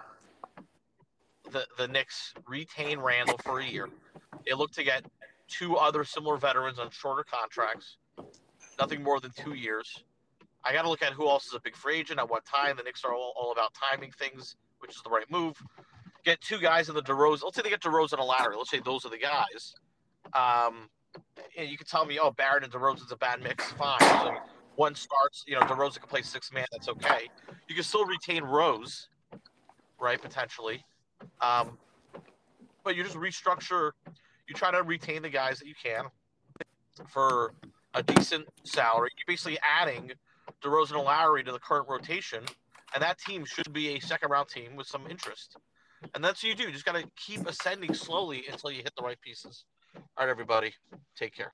the 1.52 1.66
the 1.78 1.88
Knicks 1.88 2.34
retain 2.46 2.98
Randle 2.98 3.38
for 3.38 3.60
a 3.60 3.64
year. 3.64 3.88
They 4.46 4.54
look 4.54 4.72
to 4.72 4.82
get 4.82 5.04
two 5.48 5.76
other 5.76 6.04
similar 6.04 6.36
veterans 6.36 6.78
on 6.78 6.90
shorter 6.90 7.24
contracts, 7.24 7.96
nothing 8.78 9.02
more 9.02 9.20
than 9.20 9.30
two 9.32 9.54
years. 9.54 10.04
I 10.64 10.72
got 10.72 10.82
to 10.82 10.88
look 10.88 11.02
at 11.02 11.12
who 11.12 11.28
else 11.28 11.46
is 11.46 11.54
a 11.54 11.60
big 11.60 11.76
free 11.76 11.98
agent 11.98 12.18
at 12.18 12.28
what 12.28 12.44
time. 12.44 12.76
The 12.76 12.82
Knicks 12.82 13.04
are 13.04 13.14
all, 13.14 13.32
all 13.36 13.52
about 13.52 13.72
timing 13.74 14.10
things, 14.12 14.56
which 14.80 14.90
is 14.90 15.02
the 15.02 15.10
right 15.10 15.30
move. 15.30 15.56
Get 16.24 16.40
two 16.40 16.58
guys 16.58 16.88
in 16.88 16.94
the 16.94 17.02
DeRozan. 17.02 17.44
Let's 17.44 17.56
say 17.56 17.62
they 17.62 17.70
get 17.70 17.80
DeRozan 17.80 18.14
and 18.14 18.20
a 18.20 18.24
ladder. 18.24 18.54
Let's 18.56 18.70
say 18.70 18.80
those 18.84 19.06
are 19.06 19.10
the 19.10 19.18
guys. 19.18 19.74
Um, 20.34 20.90
and 21.56 21.68
you 21.68 21.78
can 21.78 21.86
tell 21.86 22.04
me, 22.04 22.18
oh, 22.20 22.30
Barrett 22.32 22.64
and 22.64 22.72
DeRozan's 22.72 23.12
a 23.12 23.16
bad 23.16 23.42
mix. 23.42 23.70
Fine. 23.72 23.98
So 24.00 24.34
one 24.76 24.94
starts, 24.94 25.44
you 25.46 25.54
know, 25.54 25.60
DeRozan 25.62 26.00
can 26.00 26.08
play 26.08 26.22
six 26.22 26.52
man. 26.52 26.66
That's 26.72 26.88
okay. 26.88 27.28
You 27.68 27.74
can 27.74 27.84
still 27.84 28.04
retain 28.04 28.42
Rose, 28.44 29.08
right? 29.98 30.20
Potentially. 30.20 30.84
Um, 31.40 31.78
but 32.84 32.96
you 32.96 33.04
just 33.04 33.16
restructure. 33.16 33.92
You 34.48 34.54
try 34.54 34.70
to 34.70 34.82
retain 34.82 35.22
the 35.22 35.28
guys 35.28 35.58
that 35.58 35.68
you 35.68 35.74
can 35.80 36.04
for 37.06 37.52
a 37.94 38.02
decent 38.02 38.48
salary. 38.64 39.10
You're 39.16 39.32
basically 39.32 39.58
adding 39.62 40.12
DeRozan 40.62 40.96
and 40.96 41.04
Lowry 41.04 41.44
to 41.44 41.52
the 41.52 41.58
current 41.58 41.86
rotation, 41.88 42.42
and 42.94 43.02
that 43.02 43.18
team 43.18 43.44
should 43.44 43.72
be 43.72 43.90
a 43.90 44.00
second 44.00 44.30
round 44.30 44.48
team 44.48 44.74
with 44.74 44.86
some 44.86 45.06
interest. 45.08 45.56
And 46.14 46.24
that's 46.24 46.42
what 46.42 46.48
you 46.48 46.54
do. 46.54 46.64
You 46.64 46.72
just 46.72 46.84
got 46.84 46.94
to 46.94 47.04
keep 47.16 47.46
ascending 47.46 47.92
slowly 47.92 48.44
until 48.50 48.70
you 48.70 48.78
hit 48.82 48.92
the 48.96 49.02
right 49.02 49.20
pieces. 49.20 49.64
All 49.96 50.02
right, 50.20 50.28
everybody. 50.28 50.72
Take 51.16 51.34
care. 51.34 51.52